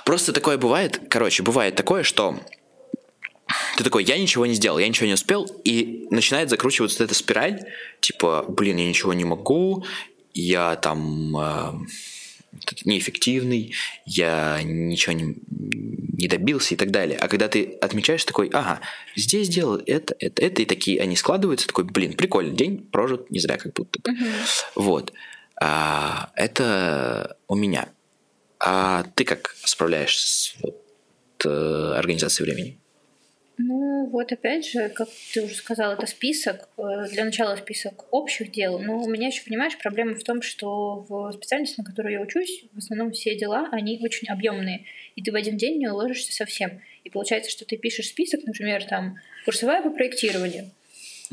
[0.04, 2.38] Просто такое бывает, короче, бывает такое, что
[3.76, 7.60] ты такой, я ничего не сделал, я ничего не успел, и начинает закручиваться эта спираль,
[8.00, 9.84] типа, блин, я ничего не могу,
[10.32, 11.72] я там э,
[12.84, 17.18] неэффективный, я ничего не, не добился и так далее.
[17.18, 18.80] А когда ты отмечаешь такой, ага,
[19.16, 23.38] здесь сделал это, это, это, и такие они складываются, такой, блин, прикольный день прожит не
[23.38, 24.16] зря как будто бы.
[24.74, 25.12] Вот.
[25.60, 27.88] А, это у меня.
[28.58, 30.82] А ты как справляешься с вот,
[31.44, 32.78] э, организацией времени?
[33.56, 36.68] Ну, вот опять же, как ты уже сказал, это список.
[36.76, 38.80] Э, для начала список общих дел.
[38.80, 42.64] Но у меня еще, понимаешь, проблема в том, что в специальности, на которую я учусь,
[42.72, 44.84] в основном все дела, они очень объемные.
[45.14, 46.80] И ты в один день не уложишься совсем.
[47.04, 50.70] И получается, что ты пишешь список, например, там, курсовая по проектированию.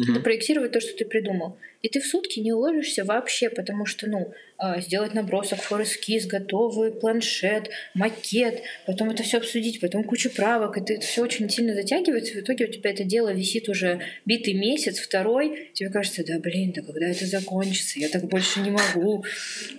[0.01, 0.15] Мгм.
[0.15, 1.57] Допроектировать то, что ты придумал.
[1.81, 6.91] И ты в сутки не уложишься вообще, потому что, ну, а, сделать набросок, форескиз, готовый
[6.91, 12.33] планшет, макет, потом это все обсудить, потом куча правок, и это все очень сильно затягивается,
[12.33, 16.71] в итоге у тебя это дело висит уже битый месяц, второй, тебе кажется, да блин,
[16.75, 19.25] да когда это закончится, я так больше не могу.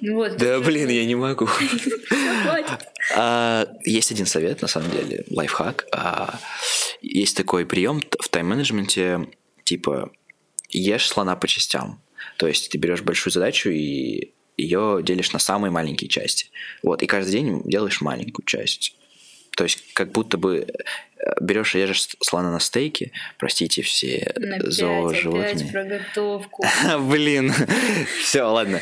[0.01, 0.37] Ну Вот.
[0.37, 1.47] Да, блин, я не могу.
[2.43, 2.89] Хватит.
[3.17, 5.87] А, Есть один совет, на самом деле, лайфхак.
[5.93, 6.41] А,
[7.01, 9.29] Есть такой прием в тайм-менеджменте,
[9.73, 10.13] типа,
[10.69, 12.03] ешь слона по частям.
[12.37, 16.51] То есть ты берешь большую задачу и ее делишь на самые маленькие части.
[16.83, 18.95] Вот, и каждый день делаешь маленькую часть.
[19.57, 24.59] То есть как будто бы э, берешь и режешь слона на стейке, простите все На
[24.59, 25.53] пять, зооживотные.
[25.53, 26.65] опять про готовку.
[27.01, 27.53] Блин,
[28.23, 28.79] все, ладно.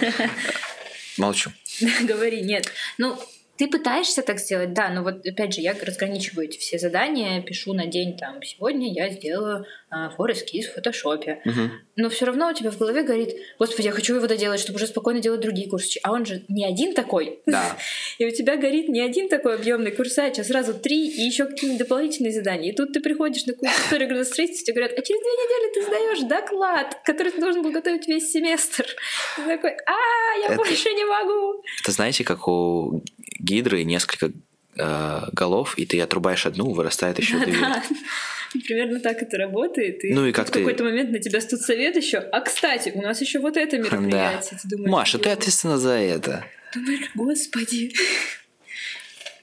[1.17, 1.53] Молчу.
[2.03, 2.73] Говори, нет.
[2.99, 3.17] Ну,
[3.61, 7.75] ты пытаешься так сделать, да, но вот опять же, я разграничиваю эти все задания, пишу
[7.75, 11.43] на день там, сегодня я сделаю а, форескиз в фотошопе.
[11.45, 11.73] Мгм.
[11.97, 14.87] Но все равно у тебя в голове говорит, господи, я хочу его доделать, чтобы уже
[14.87, 15.99] спокойно делать другие курсы.
[16.03, 17.41] А он же не один такой.
[17.45, 17.77] Да.
[18.19, 21.81] И у тебя горит не один такой объемный курсач, а сразу три и еще какие-нибудь
[21.81, 22.73] дополнительные задания.
[22.73, 25.83] И тут ты приходишь на курс истории градостроительства, тебе говорят, а через две недели ты
[25.83, 28.87] сдаешь доклад, который ты должен был готовить весь семестр.
[29.37, 31.63] Ты такой, а, я больше не могу.
[31.83, 33.03] Это знаете, как у
[33.39, 34.33] гидры несколько
[34.77, 37.53] э, голов, и ты отрубаешь одну, вырастает еще две.
[37.61, 37.83] Да,
[38.67, 40.05] примерно так это работает.
[40.05, 42.19] И Ну и как в ты- какой-то момент на тебя студсовет еще.
[42.19, 44.59] А кстати, у нас еще вот это мероприятие.
[44.63, 46.45] Ты думаешь, Маша, ты ответственна за это.
[46.75, 47.93] Думаешь, господи.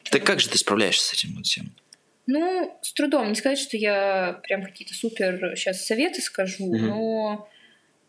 [0.10, 1.72] Так как же ты справляешься с этим вот всем?
[2.28, 3.28] Ну, с трудом.
[3.30, 6.88] Не сказать, что я прям какие-то супер сейчас советы скажу, Мгм.
[6.88, 7.50] но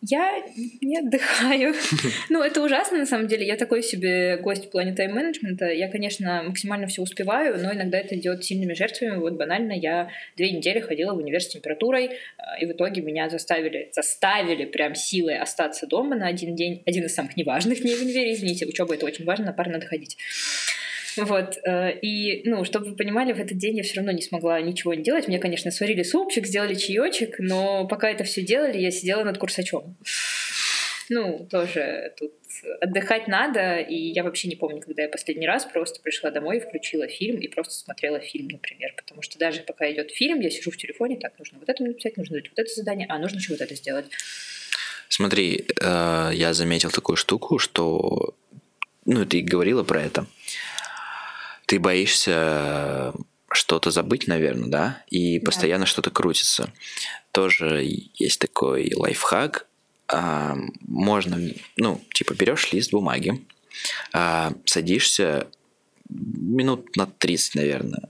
[0.03, 0.43] я
[0.81, 1.75] не отдыхаю.
[2.31, 3.47] Ну, это ужасно, на самом деле.
[3.47, 5.67] Я такой себе гость в плане тайм-менеджмента.
[5.67, 9.17] Я, конечно, максимально все успеваю, но иногда это делать сильными жертвами.
[9.17, 13.29] Вот банально я две недели ходила в универ с температурой, а, и в итоге меня
[13.29, 16.83] заставили, заставили прям силой остаться дома на один день.
[16.87, 18.67] Один из самых неважных дней в универе, извините.
[18.67, 20.17] Учеба это очень важно, на пары надо ходить.
[21.25, 24.61] Вот, э, и, ну, чтобы вы понимали, в этот день я все равно не смогла
[24.61, 25.29] ничего не делать.
[25.29, 29.97] Мне, конечно, сварили супчик, сделали чаечек, но пока это все делали, я сидела над курсачом.
[31.11, 32.33] Ну, тоже тут
[32.81, 37.07] отдыхать надо, и я вообще не помню, когда я последний раз просто пришла домой, включила
[37.09, 40.77] фильм и просто смотрела фильм, например, потому что даже пока идет фильм, я сижу в
[40.77, 43.75] телефоне, так, нужно вот это написать, нужно вот это задание, а нужно еще вот это
[43.75, 44.07] сделать.
[45.09, 48.35] Смотри, э, я заметил такую штуку, что...
[49.07, 50.27] Ну, ты говорила про это.
[51.69, 53.13] Ты боишься
[53.51, 55.03] что-то забыть, наверное, да?
[55.11, 55.45] И Да.
[55.45, 56.73] постоянно что-то крутится.
[57.31, 59.67] Тоже есть такой лайфхак.
[60.09, 61.39] А, Можно,
[61.77, 63.45] ну, типа, берешь лист бумаги,
[64.15, 65.47] а, садишься
[66.09, 68.09] минут на 30, наверное,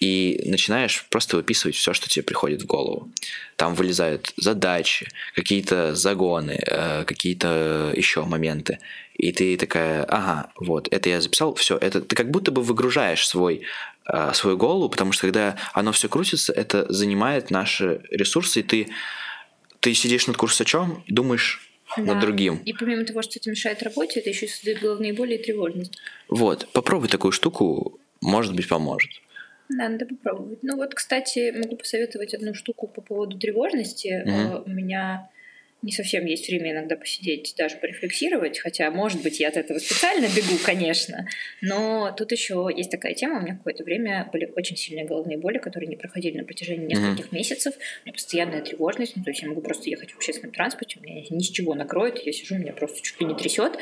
[0.00, 3.10] и начинаешь просто выписывать все, что тебе приходит в голову.
[3.56, 8.78] Там вылезают задачи, какие-то загоны, э, какие-то еще моменты.
[9.14, 13.26] И ты такая, ага, вот, это я записал, все, это ты как будто бы выгружаешь
[13.26, 13.62] свой,
[14.12, 18.88] э, свою голову, потому что когда оно все крутится, это занимает наши ресурсы, и ты,
[19.80, 21.60] ты сидишь над курсачом и думаешь
[21.96, 22.20] над Да.
[22.20, 22.56] другим.
[22.64, 25.96] И помимо того, что это мешает работе, это еще создает головные боли и тревожность.
[26.28, 29.10] Вот, попробуй такую штуку, может быть, поможет.
[29.68, 30.62] Надо попробовать.
[30.62, 34.08] Ну вот, кстати, могу посоветовать одну штуку по поводу тревожности.
[34.08, 35.30] Э, У меня
[35.84, 40.26] не совсем есть время иногда посидеть, даже порефлексировать, хотя, может быть, я от этого специально
[40.34, 41.26] бегу, конечно,
[41.60, 45.58] но тут еще есть такая тема, у меня какое-то время были очень сильные головные боли,
[45.58, 49.48] которые не проходили на протяжении нескольких месяцев, у меня постоянная тревожность, ну, то есть я
[49.48, 52.72] могу просто ехать в общественном транспорте, у меня ни с чего накроет, я сижу, меня
[52.72, 53.76] просто чуть ли не трясет,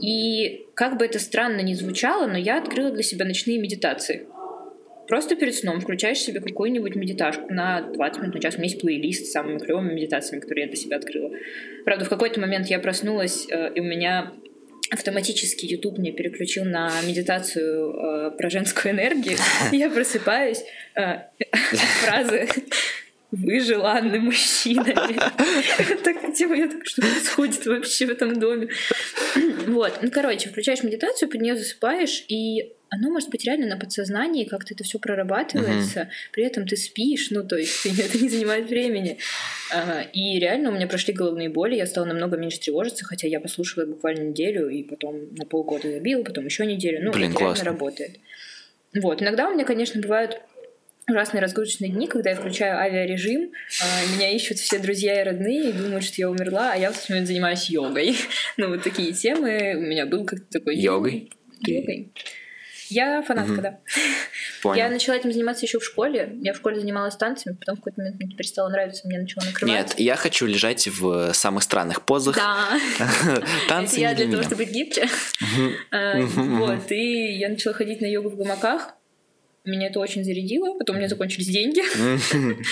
[0.00, 4.26] и как бы это странно ни звучало, но я открыла для себя ночные медитации.
[5.08, 8.54] Просто перед сном включаешь себе какую-нибудь медиташку на 20 минут, на час.
[8.54, 11.30] У меня есть плейлист с самыми клевыми медитациями, которые я для себя открыла.
[11.84, 14.32] Правда, в какой-то момент я проснулась, э, и у меня
[14.92, 19.38] автоматически YouTube мне переключил на медитацию э, про женскую энергию.
[19.72, 20.62] Я просыпаюсь,
[20.94, 21.20] э,
[22.04, 22.48] фразы
[23.30, 25.18] «Вы желанны мужчинами».
[26.04, 28.68] Так, типа, я так, что происходит вообще в этом доме?
[29.66, 34.44] Вот, ну, короче, включаешь медитацию, под нее засыпаешь, и оно может быть реально на подсознании,
[34.44, 36.30] как-то это все прорабатывается, uh-huh.
[36.30, 39.16] при этом ты спишь, ну, то есть это не занимает времени.
[39.72, 43.40] А, и реально у меня прошли головные боли, я стала намного меньше тревожиться, хотя я
[43.40, 47.02] послушала буквально неделю, и потом на полгода забила, потом еще неделю.
[47.02, 47.64] Ну, Блин, это классно.
[47.64, 48.18] реально работает.
[48.94, 50.42] Вот, иногда у меня, конечно, бывают
[51.08, 55.72] ужасные разгрузочные дни, когда я включаю авиарежим, а, меня ищут все друзья и родные и
[55.72, 58.16] думают, что я умерла, а я в этот момент занимаюсь йогой.
[58.58, 59.76] ну, вот такие темы.
[59.78, 60.76] У меня был как-то такой...
[60.76, 61.30] Йогой?
[61.66, 62.12] Йогой.
[62.92, 63.62] Я фанатка, угу.
[63.62, 63.78] да.
[64.62, 64.76] Понял.
[64.76, 66.36] Я начала этим заниматься еще в школе.
[66.40, 69.76] Я в школе занималась танцами, потом в какой-то момент мне перестало нравиться, мне начало накрывать.
[69.76, 72.36] Нет, я хочу лежать в самых странных позах.
[72.36, 72.68] Да.
[73.68, 75.08] Танцы Я для того, чтобы быть гибче.
[75.90, 78.94] А, вот, и я начала ходить на йогу в гамаках.
[79.64, 81.82] Меня это очень зарядило, потом у меня закончились деньги.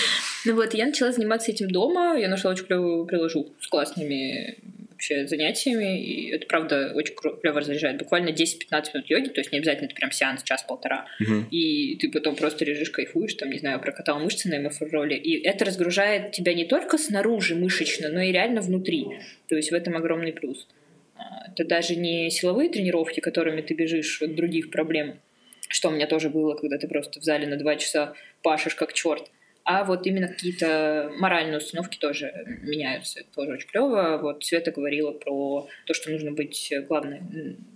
[0.43, 4.57] Ну вот, я начала заниматься этим дома, я нашла очень клевую приложуху с классными
[5.01, 7.97] вообще занятиями, и это, правда, очень клево разряжает.
[7.97, 11.49] Буквально 10-15 минут йоги, то есть не обязательно это прям сеанс час-полтора, uh-huh.
[11.49, 15.65] и ты потом просто лежишь, кайфуешь, там, не знаю, прокатал мышцы на МФР-роле, и это
[15.65, 19.07] разгружает тебя не только снаружи мышечно, но и реально внутри,
[19.47, 20.67] то есть в этом огромный плюс.
[21.15, 25.19] А, это даже не силовые тренировки, которыми ты бежишь от других проблем,
[25.67, 28.93] что у меня тоже было, когда ты просто в зале на два часа пашешь как
[28.93, 29.31] черт.
[29.63, 33.19] А вот именно какие-то моральные установки тоже меняются.
[33.19, 34.19] Это тоже очень клево.
[34.21, 37.21] Вот Света говорила про то, что нужно быть, главное,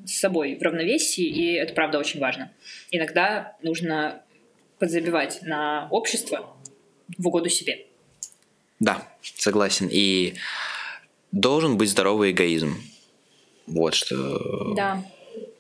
[0.05, 2.51] с собой в равновесии, и это правда очень важно.
[2.91, 4.23] Иногда нужно
[4.79, 6.55] подзабивать на общество
[7.17, 7.85] в угоду себе.
[8.79, 9.87] Да, согласен.
[9.91, 10.33] И
[11.31, 12.75] должен быть здоровый эгоизм.
[13.67, 14.73] Вот что...
[14.75, 15.03] Да.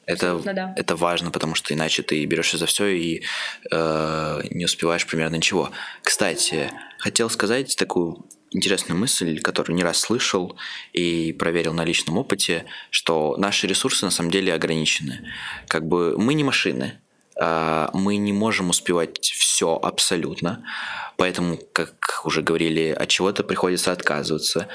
[0.05, 0.73] Это, да.
[0.77, 3.23] это важно, потому что иначе ты берешься за все и
[3.71, 5.71] э, не успеваешь примерно ничего.
[6.03, 10.57] Кстати, хотел сказать такую интересную мысль, которую не раз слышал
[10.93, 15.27] и проверил на личном опыте, что наши ресурсы на самом деле ограничены.
[15.67, 16.99] Как бы мы не машины,
[17.39, 20.63] э, мы не можем успевать все абсолютно,
[21.17, 24.67] поэтому, как уже говорили, от чего-то приходится отказываться.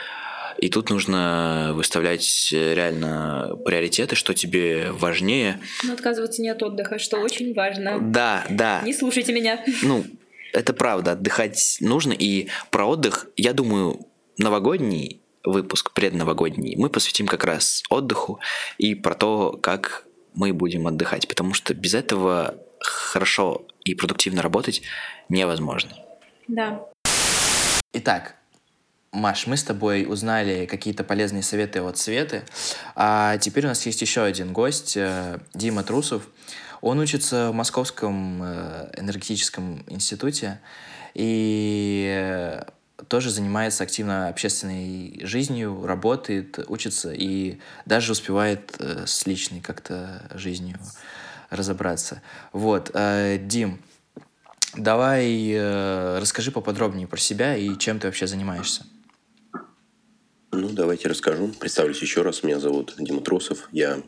[0.61, 5.59] И тут нужно выставлять э, реально приоритеты, что тебе важнее.
[5.85, 7.99] Но отказываться не от отдыха, что очень важно.
[8.01, 8.83] Да, да.
[8.85, 9.65] Не слушайте меня.
[9.83, 10.05] Ну,
[10.53, 12.13] это правда, отдыхать нужно.
[12.13, 18.41] И про отдых, я думаю, новогодний выпуск, предновогодний, мы посвятим как раз отдыху
[18.77, 21.27] и про то, как мы будем отдыхать.
[21.27, 24.83] Потому что без этого хорошо и продуктивно работать
[25.31, 25.93] невозможно.
[26.49, 26.87] Да.
[27.95, 28.37] Итак,
[29.13, 32.45] Маш, мы с тобой узнали какие-то полезные советы от Светы,
[32.95, 36.29] а теперь у нас есть еще один гость, э, Дима Трусов.
[36.81, 40.61] Он учится в Московском э, энергетическом институте
[41.15, 42.63] и э,
[43.09, 50.79] тоже занимается активно общественной жизнью, работает, учится и даже успевает с личной как-то жизнью
[51.49, 52.23] разобраться.
[52.53, 53.81] Вот, Дим,
[54.77, 55.59] давай
[56.21, 58.85] расскажи поподробнее про себя и чем ты вообще занимаешься.
[60.61, 61.49] Ну, давайте расскажу.
[61.59, 62.43] Представлюсь еще раз.
[62.43, 63.71] Меня зовут Дима Тросов.
[63.73, 64.03] Я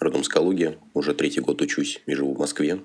[0.00, 0.78] родом с Калуги.
[0.94, 2.80] Уже третий год учусь и живу в Москве.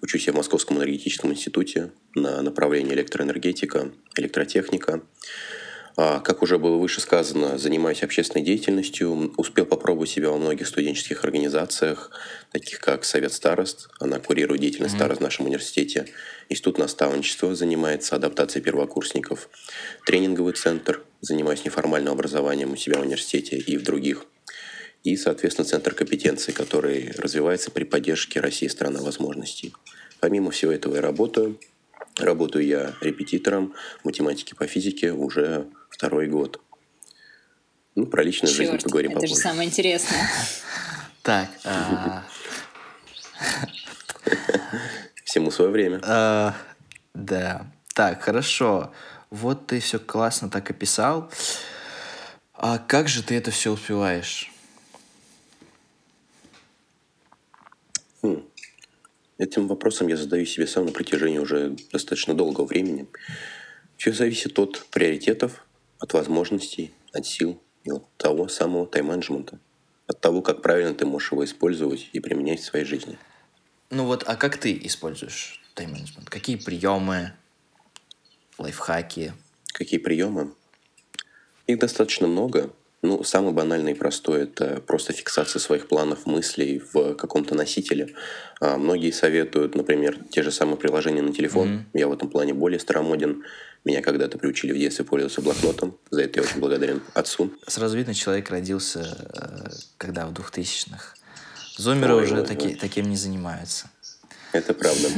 [0.00, 5.02] Учусь я в Московском энергетическом институте на направлении электроэнергетика, электротехника.
[5.96, 9.32] А, как уже было выше сказано, занимаюсь общественной деятельностью.
[9.36, 12.10] Успел попробовать себя во многих студенческих организациях,
[12.50, 13.90] таких как Совет старост.
[14.00, 14.98] Она курирует деятельность mm-hmm.
[14.98, 16.06] старост в нашем университете.
[16.48, 19.50] Институт наставничества занимается адаптацией первокурсников.
[20.06, 24.24] Тренинговый центр занимаюсь неформальным образованием у себя в университете и в других.
[25.04, 29.74] И, соответственно, Центр компетенций, который развивается при поддержке России страны возможностей.
[30.20, 31.58] Помимо всего этого я работаю.
[32.18, 36.60] Работаю я репетитором математики по физике уже второй год.
[37.94, 39.34] Ну, про личную Черт, жизнь поговорим это попозже.
[39.34, 40.28] Это же самое интересное.
[41.22, 41.48] Так.
[41.64, 42.24] А,
[45.24, 46.00] Всему свое время.
[46.02, 46.54] А,
[47.14, 47.66] да.
[47.94, 48.92] Так, хорошо.
[49.30, 51.30] Вот ты все классно так описал.
[52.54, 54.51] А как же ты это все успеваешь?
[59.42, 63.08] Этим вопросом я задаю себе сам на протяжении уже достаточно долгого времени.
[63.96, 65.66] Все зависит от приоритетов,
[65.98, 69.58] от возможностей, от сил и от того самого тайм-менеджмента.
[70.06, 73.18] От того, как правильно ты можешь его использовать и применять в своей жизни.
[73.90, 76.30] Ну вот, а как ты используешь тайм-менеджмент?
[76.30, 77.32] Какие приемы,
[78.58, 79.32] лайфхаки?
[79.72, 80.54] Какие приемы?
[81.66, 82.72] Их достаточно много.
[83.04, 88.14] Ну, самый банальный и простой– это просто фиксация своих планов, мыслей в каком-то носителе.
[88.60, 91.68] А многие советуют, например, те же самые приложения на телефон.
[91.68, 91.98] Mm-hmm.
[91.98, 93.42] Я в этом плане более старомоден.
[93.84, 95.98] Меня когда-то приучили в детстве пользоваться блокнотом.
[96.12, 97.52] За это я очень благодарен отцу.
[97.66, 101.14] Сразу видно, человек родился, э, когда в 2000-х.
[101.76, 103.90] Зумеры Ой, уже таки, таким не занимаются.
[104.52, 105.08] Это правда.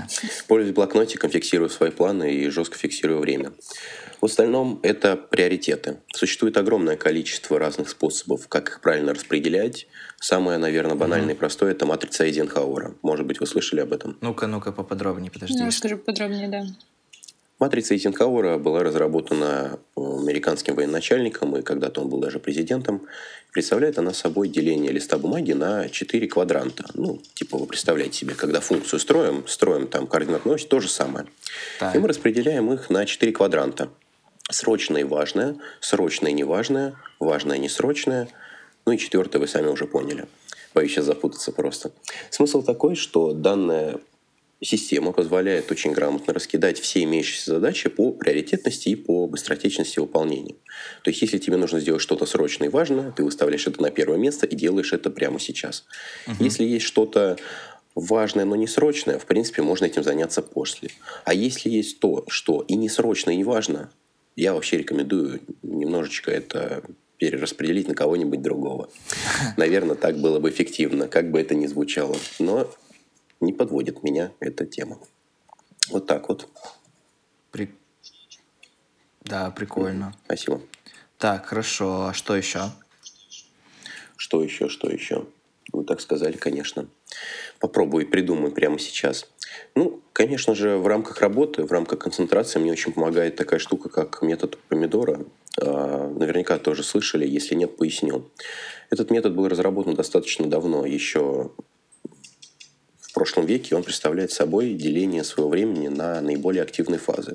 [0.46, 3.52] Пользуюсь блокнотиком, фиксирую свои планы и жестко фиксирую время.
[4.20, 5.98] В остальном это приоритеты.
[6.14, 9.86] Существует огромное количество разных способов, как их правильно распределять.
[10.20, 12.94] Самое, наверное, банальное и простое– это матрица Эйзенхауэра.
[13.02, 14.16] Может быть, вы слышали об этом?
[14.20, 15.58] Ну-ка, ну-ка, поподробнее, подожди.
[15.58, 16.64] Ну, расскажи подробнее, да.
[17.64, 23.06] Матрица Эйзенхауэра была разработана э, американским военачальником, и когда-то он был даже президентом.
[23.54, 26.84] Представляет она собой деление листа бумаги на четыре квадранта.
[26.92, 31.24] Ну, типа вы представляете себе, когда функцию строим, строим там координатную ось, то же самое.
[31.80, 31.96] Так.
[31.96, 33.88] И мы распределяем их на четыре квадранта.
[34.50, 38.28] Срочное и важное, срочное и неважное, важное и несрочное.
[38.84, 40.26] Ну и четвертое вы сами уже поняли.
[40.74, 41.92] Боюсь сейчас запутаться просто.
[42.28, 44.00] Смысл такой, что данная
[44.64, 50.54] система позволяет очень грамотно раскидать все имеющиеся задачи по приоритетности и по быстротечности выполнения.
[51.02, 54.18] То есть, если тебе нужно сделать что-то срочное и важное, ты выставляешь это на первое
[54.18, 55.84] место и делаешь это прямо сейчас.
[56.26, 56.42] Угу.
[56.42, 57.36] Если есть что-то
[57.94, 60.90] важное, но не срочное, в принципе, можно этим заняться после.
[61.24, 63.90] А если есть то, что и не срочно, и не важно,
[64.36, 66.82] я вообще рекомендую немножечко это
[67.18, 68.90] перераспределить на кого-нибудь другого.
[69.56, 72.16] Наверное, так было бы эффективно, как бы это ни звучало.
[72.38, 72.70] Но
[73.44, 74.98] не подводит меня эта тема.
[75.90, 76.48] Вот так вот.
[77.50, 77.74] При...
[79.22, 80.14] Да, прикольно.
[80.24, 80.60] Спасибо.
[81.18, 82.06] Так, хорошо.
[82.06, 82.70] А что еще?
[84.16, 85.26] Что еще, что еще?
[85.72, 86.88] Вы так сказали, конечно.
[87.60, 89.28] Попробую придумаю прямо сейчас.
[89.74, 94.22] Ну, конечно же, в рамках работы, в рамках концентрации мне очень помогает такая штука, как
[94.22, 95.24] метод помидора.
[95.60, 98.30] А, наверняка тоже слышали, если нет, поясню.
[98.90, 101.52] Этот метод был разработан достаточно давно, еще
[103.14, 107.34] в прошлом веке он представляет собой деление своего времени на наиболее активные фазы.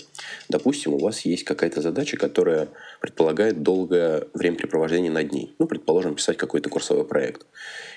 [0.49, 2.67] Допустим, у вас есть какая-то задача, которая
[2.99, 5.55] предполагает долгое времяпрепровождение над ней.
[5.57, 7.45] Ну, предположим, писать какой-то курсовой проект.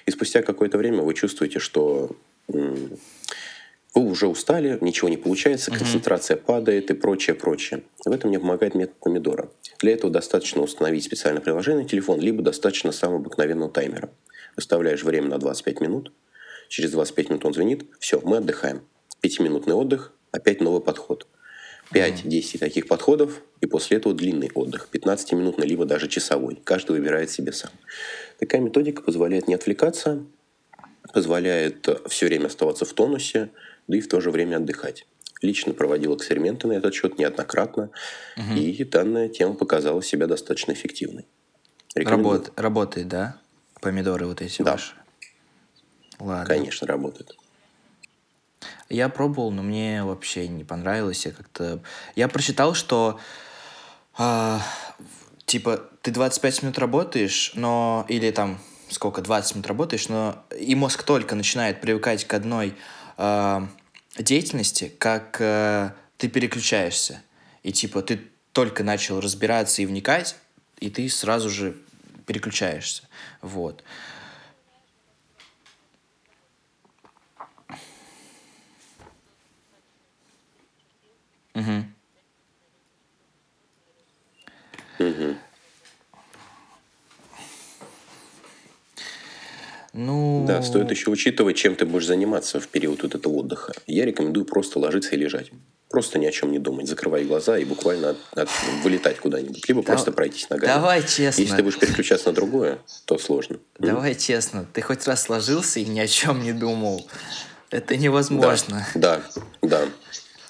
[0.06, 2.14] И спустя какое-то время вы чувствуете, что
[2.46, 3.00] вы
[3.94, 6.44] уже устали, ничего не получается, концентрация mm-hmm.
[6.44, 7.82] падает и прочее, прочее.
[8.04, 9.50] В этом мне помогает метод помидора.
[9.80, 14.08] Для этого достаточно установить специальное приложение на телефон, либо достаточно самого обыкновенного таймера.
[14.54, 16.12] Выставляешь время на 25 минут,
[16.72, 18.82] через 25 минут он звонит, все, мы отдыхаем.
[19.20, 21.26] Пятиминутный отдых, опять новый подход.
[21.92, 22.58] 5-10 mm-hmm.
[22.58, 26.58] таких подходов, и после этого длинный отдых, 15-минутный, либо даже часовой.
[26.64, 27.70] Каждый выбирает себе сам.
[28.38, 30.24] Такая методика позволяет не отвлекаться,
[31.12, 33.50] позволяет все время оставаться в тонусе,
[33.86, 35.06] да и в то же время отдыхать.
[35.42, 37.90] Лично проводил эксперименты на этот счет неоднократно,
[38.38, 38.58] угу.
[38.58, 41.26] и данная тема показала себя достаточно эффективной.
[41.94, 43.36] Работ, работает, да?
[43.82, 44.72] Помидоры вот эти да.
[44.72, 44.94] ваши?
[46.22, 46.46] Ладно.
[46.46, 47.36] Конечно, работает.
[48.88, 51.26] Я пробовал, но мне вообще не понравилось.
[51.26, 51.80] Я как-то...
[52.14, 53.18] Я прочитал, что
[54.18, 54.58] э,
[55.46, 58.06] типа ты 25 минут работаешь, но...
[58.08, 62.76] Или там сколько, 20 минут работаешь, но и мозг только начинает привыкать к одной
[63.16, 63.60] э,
[64.18, 67.22] деятельности, как э, ты переключаешься.
[67.64, 68.20] И типа ты
[68.52, 70.36] только начал разбираться и вникать,
[70.78, 71.74] и ты сразу же
[72.26, 73.08] переключаешься.
[73.40, 73.82] Вот.
[81.54, 81.84] Угу.
[84.98, 85.36] Угу.
[89.94, 90.44] Ну...
[90.48, 93.72] Да, стоит еще учитывать, чем ты будешь заниматься в период вот этого отдыха.
[93.86, 95.50] Я рекомендую просто ложиться и лежать.
[95.90, 96.88] Просто ни о чем не думать.
[96.88, 98.48] Закрывай глаза и буквально от, от,
[98.82, 99.68] вылетать куда-нибудь.
[99.68, 100.72] Либо да, просто пройтись ногами.
[100.72, 101.42] Давай честно.
[101.42, 103.58] Если ты будешь переключаться на другое, то сложно.
[103.78, 104.18] Давай mm.
[104.18, 104.66] честно.
[104.72, 107.06] Ты хоть раз ложился и ни о чем не думал.
[107.70, 108.86] Это невозможно.
[108.94, 109.22] Да,
[109.60, 109.68] да.
[109.68, 109.88] да.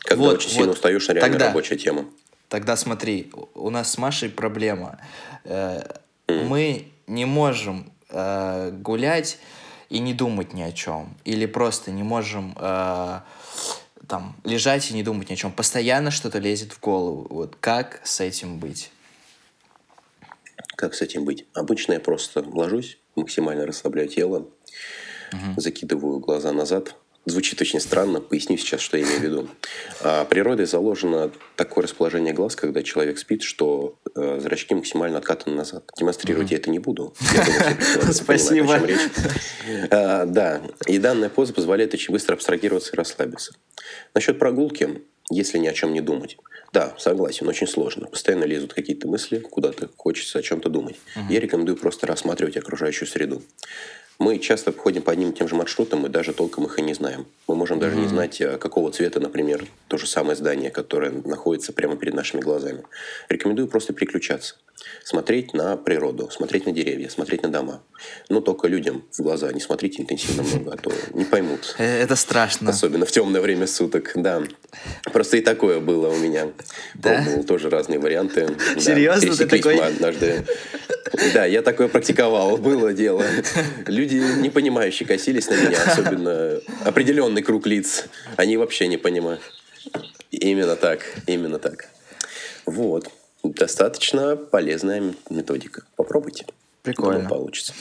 [0.03, 0.77] Когда вот, очень сильно вот.
[0.77, 2.07] устаешь на реально тогда, рабочая тема.
[2.49, 4.99] Тогда смотри, у нас с Машей проблема.
[5.45, 6.01] Mm.
[6.29, 9.39] Мы не можем э, гулять
[9.89, 11.15] и не думать ни о чем.
[11.25, 13.21] Или просто не можем э,
[14.09, 15.53] там лежать и не думать ни о чем.
[15.53, 17.27] Постоянно что-то лезет в голову.
[17.31, 18.91] Вот как с этим быть?
[20.77, 21.47] Как с этим быть?
[21.55, 24.49] Обычно я просто ложусь, максимально расслабляю тело,
[25.33, 25.61] угу.
[25.61, 29.49] закидываю глаза назад, Звучит очень странно, поясню сейчас, что я имею в виду.
[30.01, 35.85] А природой заложено такое расположение глаз, когда человек спит, что э, зрачки максимально откатаны назад.
[35.97, 36.53] Демонстрировать mm-hmm.
[36.53, 37.15] я это не буду.
[38.11, 38.81] Спасибо.
[39.91, 43.55] А, да, и данная поза позволяет очень быстро абстрагироваться и расслабиться.
[44.15, 46.37] Насчет прогулки, если ни о чем не думать.
[46.73, 48.07] Да, согласен, очень сложно.
[48.07, 50.97] Постоянно лезут какие-то мысли, куда-то хочется о чем-то думать.
[51.29, 53.43] Я рекомендую просто рассматривать окружающую среду
[54.23, 56.95] Мы часто ходим по одним и тем же маршрутам, мы даже толком их и не
[56.95, 57.27] знаем.
[57.49, 61.73] Мы можем даже не знать, э, какого цвета, например, то же самое здание, которое находится
[61.73, 62.85] прямо перед нашими глазами.
[63.29, 64.55] Рекомендую просто переключаться.
[65.05, 67.83] Смотреть на природу, смотреть на деревья, смотреть на дома.
[68.29, 71.75] Но только людям в глаза не смотрите интенсивно много, а то не поймут.
[71.79, 72.71] Э, Это страшно.
[72.71, 74.43] Особенно в темное время суток, да.
[75.13, 76.49] Просто и такое было у меня.
[76.95, 77.15] Да?
[77.15, 78.47] Пробовал тоже разные варианты.
[78.75, 79.21] Да, Серьезно?
[79.21, 79.77] Ты пересеклись такой?
[79.77, 80.45] мы однажды.
[81.35, 83.25] Да, я такое практиковал, было дело.
[83.87, 88.07] Люди непонимающие косились на меня, особенно определенный круг лиц.
[88.37, 89.43] Они вообще не понимают.
[90.31, 91.89] Именно так, именно так.
[92.67, 93.11] Вот.
[93.43, 95.83] Достаточно полезная методика.
[95.97, 96.47] Попробуйте.
[96.83, 97.23] Прикольно.
[97.23, 97.75] Думаю, получится.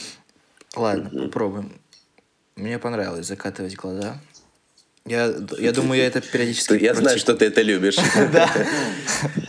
[0.74, 1.80] Ладно, попробуем.
[2.56, 4.20] Мне понравилось закатывать глаза.
[5.06, 6.74] Я, я думаю, я это периодически...
[6.74, 7.96] Я знаю, что ты это любишь.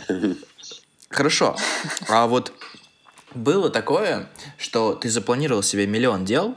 [1.08, 1.56] Хорошо.
[2.08, 2.52] А вот
[3.34, 4.28] было такое,
[4.58, 6.56] что ты запланировал себе миллион дел,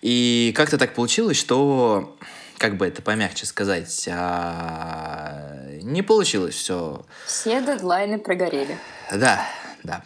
[0.00, 2.16] и как-то так получилось, что,
[2.58, 7.04] как бы это помягче сказать, а, не получилось все.
[7.26, 8.78] Все дедлайны прогорели.
[9.10, 9.46] Да,
[9.82, 10.04] да.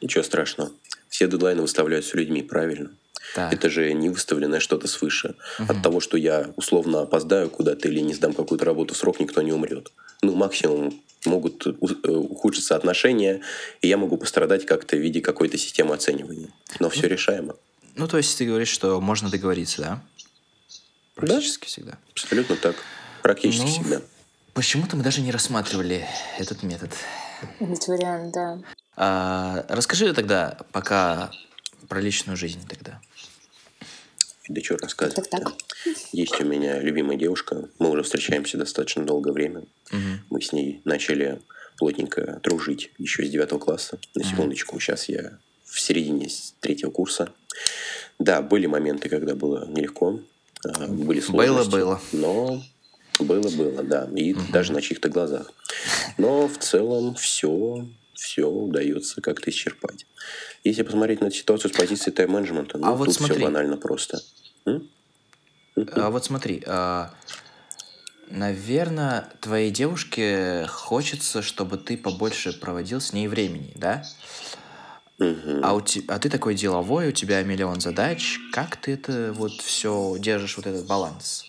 [0.00, 0.70] Ничего страшного.
[1.08, 2.90] Все дедлайны выставляются людьми, правильно?
[3.34, 3.52] Так.
[3.52, 5.34] Это же не выставленное что-то свыше.
[5.58, 9.42] От того, что я условно опоздаю куда-то или не сдам какую-то работу в срок, никто
[9.42, 9.90] не умрет.
[10.22, 11.70] Ну, максимум могут э,
[12.10, 13.40] ухудшиться отношения,
[13.80, 16.50] и я могу пострадать как-то в виде какой-то системы оценивания.
[16.78, 17.56] Но все решаемо.
[17.96, 20.02] Ну, то есть ты говоришь, что можно договориться, да?
[21.16, 21.98] Практически всегда.
[22.12, 22.76] Абсолютно так.
[23.22, 24.02] Практически Ну, всегда.
[24.52, 26.06] Почему-то мы даже не рассматривали
[26.38, 26.90] этот метод.
[27.58, 28.58] Этот вариант, да.
[28.96, 31.32] А, расскажи тогда пока
[31.88, 33.00] про личную жизнь тогда.
[34.48, 35.54] Да что рассказывать Так-так.
[36.12, 37.68] Есть у меня любимая девушка.
[37.78, 39.64] Мы уже встречаемся достаточно долгое время.
[40.30, 41.40] Мы с ней начали
[41.78, 43.98] плотненько дружить еще с девятого класса.
[44.14, 46.28] На секундочку, сейчас я в середине
[46.60, 47.32] третьего курса.
[48.18, 50.20] Да, были моменты, когда было нелегко,
[50.64, 51.70] а, были сложности.
[51.70, 52.00] Было-было.
[52.12, 52.62] Но
[53.18, 54.08] было-было, да.
[54.14, 55.50] И даже на чьих-то глазах.
[56.16, 60.06] Но в целом все, все удается как-то исчерпать.
[60.62, 63.36] Если посмотреть на ситуацию с позиции тайм-менеджмента, ну, А вот тут смотри.
[63.36, 64.20] все банально просто.
[64.66, 64.88] М?
[65.92, 66.62] А вот смотри,
[68.28, 74.04] наверное, твоей девушке хочется, чтобы ты побольше проводил с ней времени, да?
[75.62, 78.38] А, у те- а ты такой деловой, у тебя миллион задач.
[78.52, 81.44] Как ты это вот все держишь, вот этот баланс?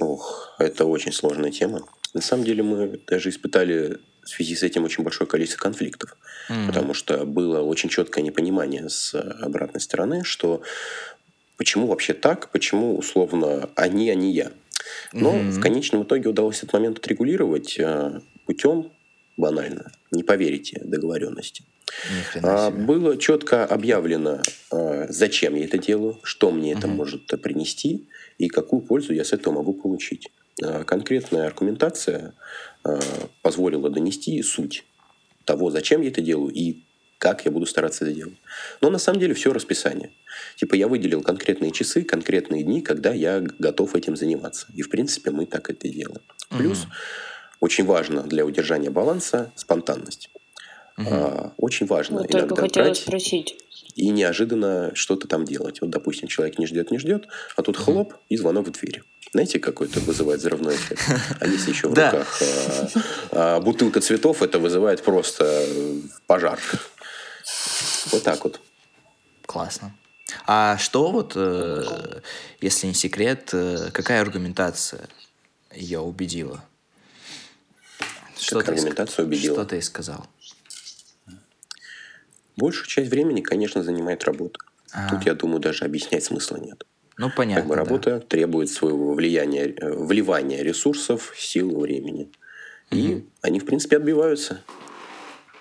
[0.00, 1.80] Ох, это очень сложная тема.
[2.14, 3.98] На самом деле мы даже испытали
[4.28, 6.16] в связи с этим очень большое количество конфликтов,
[6.66, 10.62] потому что было очень четкое непонимание с обратной стороны, что
[11.56, 14.52] почему вообще так, почему условно они, а не я.
[15.12, 18.92] Но в конечном итоге удалось этот момент отрегулировать э, путем
[19.36, 21.64] банально, не поверите, договоренности.
[22.42, 22.70] А.
[22.70, 28.82] Было четко объявлено, а, зачем я это делаю, что мне это может принести и какую
[28.82, 30.30] пользу я с этого могу получить.
[30.62, 32.34] А, Конкретная аргументация
[32.84, 32.98] а,
[33.42, 34.84] позволила донести суть
[35.44, 36.84] того, зачем я это делаю и
[37.18, 38.36] как я буду стараться это делать.
[38.80, 40.10] Но на самом деле все расписание.
[40.56, 44.68] Типа я выделил конкретные часы, конкретные дни, когда я готов этим заниматься.
[44.74, 46.22] И в принципе мы так это и делаем.
[46.50, 46.86] Плюс
[47.60, 50.30] очень важно для удержания баланса спонтанность.
[50.96, 53.56] А, очень важно Вот только иногда хотела брать спросить.
[53.98, 55.80] И неожиданно что-то там делать.
[55.80, 57.26] Вот, допустим, человек не ждет, не ждет,
[57.56, 59.02] а тут хлоп и звонок в дверь.
[59.32, 61.02] Знаете, какой это вызывает взрывной эффект?
[61.40, 66.60] А если еще в руках а, а, бутылка цветов, это вызывает просто э, пожар.
[68.12, 68.60] Вот так вот.
[69.46, 69.92] Классно.
[70.46, 72.20] А что вот, э,
[72.60, 75.08] если не секрет, э, какая аргументация
[75.74, 76.64] ее убедила?
[78.38, 79.56] Что ск- аргументация убедила?
[79.56, 80.24] Что ты сказал?
[82.58, 84.58] Большую часть времени, конечно, занимает работа.
[85.08, 86.84] Тут, я думаю, даже объяснять смысла нет.
[87.16, 87.62] Ну, понятно.
[87.62, 87.80] Как бы да.
[87.82, 92.30] работа требует своего влияния, э, вливания ресурсов, сил, времени.
[92.90, 94.62] И они, в принципе, отбиваются.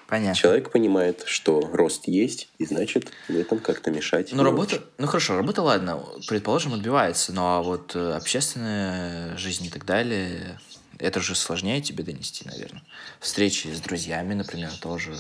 [0.08, 0.36] Понятно.
[0.36, 4.32] Человек понимает, что рост есть, и значит, в этом как-то мешать.
[4.32, 4.86] Ну, работа, очень.
[4.98, 10.60] ну хорошо, работа, ладно, предположим, отбивается, ну а вот э, общественная жизнь и так далее,
[10.98, 12.84] это же сложнее тебе донести, наверное.
[13.20, 15.14] Встречи с друзьями, например, тоже.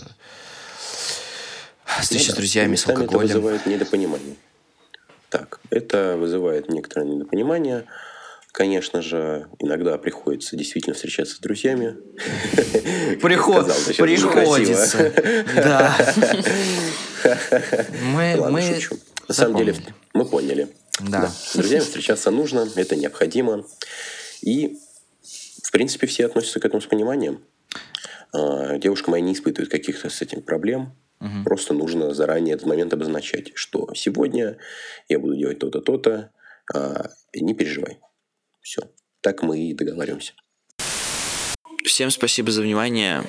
[2.02, 3.26] Встречи Ну с да, друзьями, с алкоголем.
[3.26, 4.36] Это вызывает недопонимание.
[5.30, 7.86] Так, это вызывает некоторое недопонимание.
[8.52, 11.96] Конечно же, иногда приходится действительно встречаться с друзьями.
[13.22, 15.14] Приход, Сказал, да, приходится.
[15.56, 15.98] Да.
[18.02, 18.98] Мы, Ладно, мы шучу.
[19.28, 19.76] На самом деле,
[20.14, 20.70] мы поняли.
[21.00, 21.28] Да.
[21.30, 23.66] С друзьями встречаться нужно, это необходимо.
[24.42, 24.78] И,
[25.64, 27.42] в принципе, все относятся к этому с пониманием.
[28.34, 30.94] А, Девушка моя не испытывает каких-то с этим проблем.
[31.20, 31.44] Мгм.
[31.44, 34.58] Просто нужно заранее этот момент обозначать, что сегодня
[35.10, 36.32] я буду делать то-то, то-то,
[36.74, 38.00] а, не переживай.
[38.62, 38.82] Все.
[39.22, 40.34] Так мы и договариваемся.
[41.86, 43.24] Всем спасибо за внимание.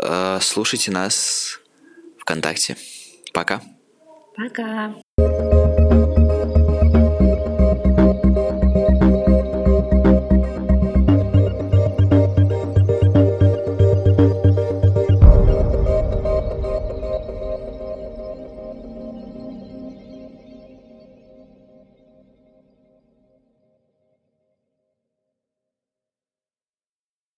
[0.00, 1.60] Э, Слушайте нас
[2.18, 2.76] ВКонтакте.
[3.32, 3.62] Пока.
[4.36, 4.94] Пока.